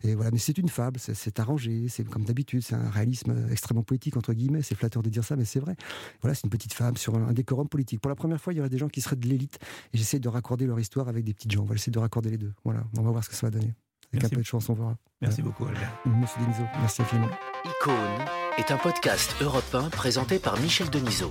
Et 0.03 0.15
voilà, 0.15 0.31
mais 0.31 0.37
c'est 0.37 0.57
une 0.57 0.69
fable, 0.69 0.97
c'est 0.97 1.39
arrangé, 1.41 1.89
c'est 1.89 2.07
comme 2.07 2.23
d'habitude, 2.23 2.61
c'est 2.61 2.75
un 2.75 2.89
réalisme 2.89 3.35
extrêmement 3.51 3.83
poétique, 3.83 4.15
entre 4.15 4.31
guillemets. 4.31 4.61
C'est 4.61 4.75
flatteur 4.75 5.03
de 5.03 5.09
dire 5.09 5.25
ça, 5.25 5.35
mais 5.35 5.43
c'est 5.43 5.59
vrai. 5.59 5.75
Voilà, 6.21 6.35
c'est 6.35 6.45
une 6.45 6.51
petite 6.51 6.73
fable 6.73 6.97
sur 6.97 7.13
un, 7.15 7.33
décorum 7.33 7.67
politique. 7.67 7.99
Pour 7.99 8.09
la 8.09 8.15
première 8.15 8.39
fois, 8.39 8.53
il 8.53 8.55
y 8.55 8.59
aurait 8.61 8.69
des 8.69 8.77
gens 8.77 8.87
qui 8.87 9.01
seraient 9.01 9.17
de 9.17 9.27
l'élite 9.27 9.59
et 9.91 9.97
j'essaie 9.97 10.19
de 10.19 10.29
raccorder 10.29 10.67
leur 10.67 10.79
histoire 10.79 11.09
avec 11.09 11.25
des 11.25 11.33
petites 11.33 11.51
gens. 11.51 11.63
On 11.63 11.65
va 11.65 11.75
essayer 11.75 11.91
de 11.91 11.99
raccorder 11.99 12.29
les 12.29 12.37
deux. 12.37 12.53
Voilà, 12.63 12.85
on 12.97 13.01
va 13.01 13.11
voir 13.11 13.25
ce 13.25 13.29
que 13.29 13.35
ça 13.35 13.45
va 13.45 13.51
donner. 13.51 13.73
Avec 14.13 14.25
un 14.25 14.29
peu 14.29 14.37
de 14.37 14.45
chance, 14.45 14.69
on 14.69 14.73
verra. 14.73 14.95
Merci 15.21 15.41
beaucoup, 15.41 15.65
Albert. 15.65 15.91
Merci, 16.05 16.39
Denzo. 16.39 16.63
Merci 16.79 17.01
infiniment. 17.01 17.29
Icône 17.65 18.25
est 18.57 18.71
un 18.71 18.77
podcast 18.77 19.35
européen 19.41 19.89
présenté 19.89 20.39
par 20.39 20.59
Michel 20.59 20.89
Denisot. 20.89 21.29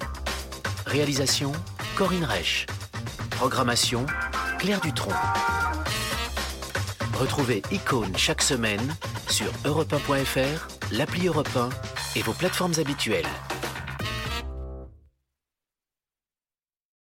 Réalisation 0.86 1.52
Corinne 1.96 2.24
Reich. 2.24 2.66
Programmation 3.30 4.06
Claire 4.58 4.80
Dutronc. 4.80 5.14
Retrouvez 7.18 7.62
Icône 7.72 8.16
chaque 8.16 8.42
semaine 8.42 8.94
sur 9.28 9.50
europe 9.64 9.94
l'appli 10.92 11.26
Europe 11.26 11.48
et 12.14 12.22
vos 12.22 12.32
plateformes 12.32 12.74
habituelles. 12.78 13.26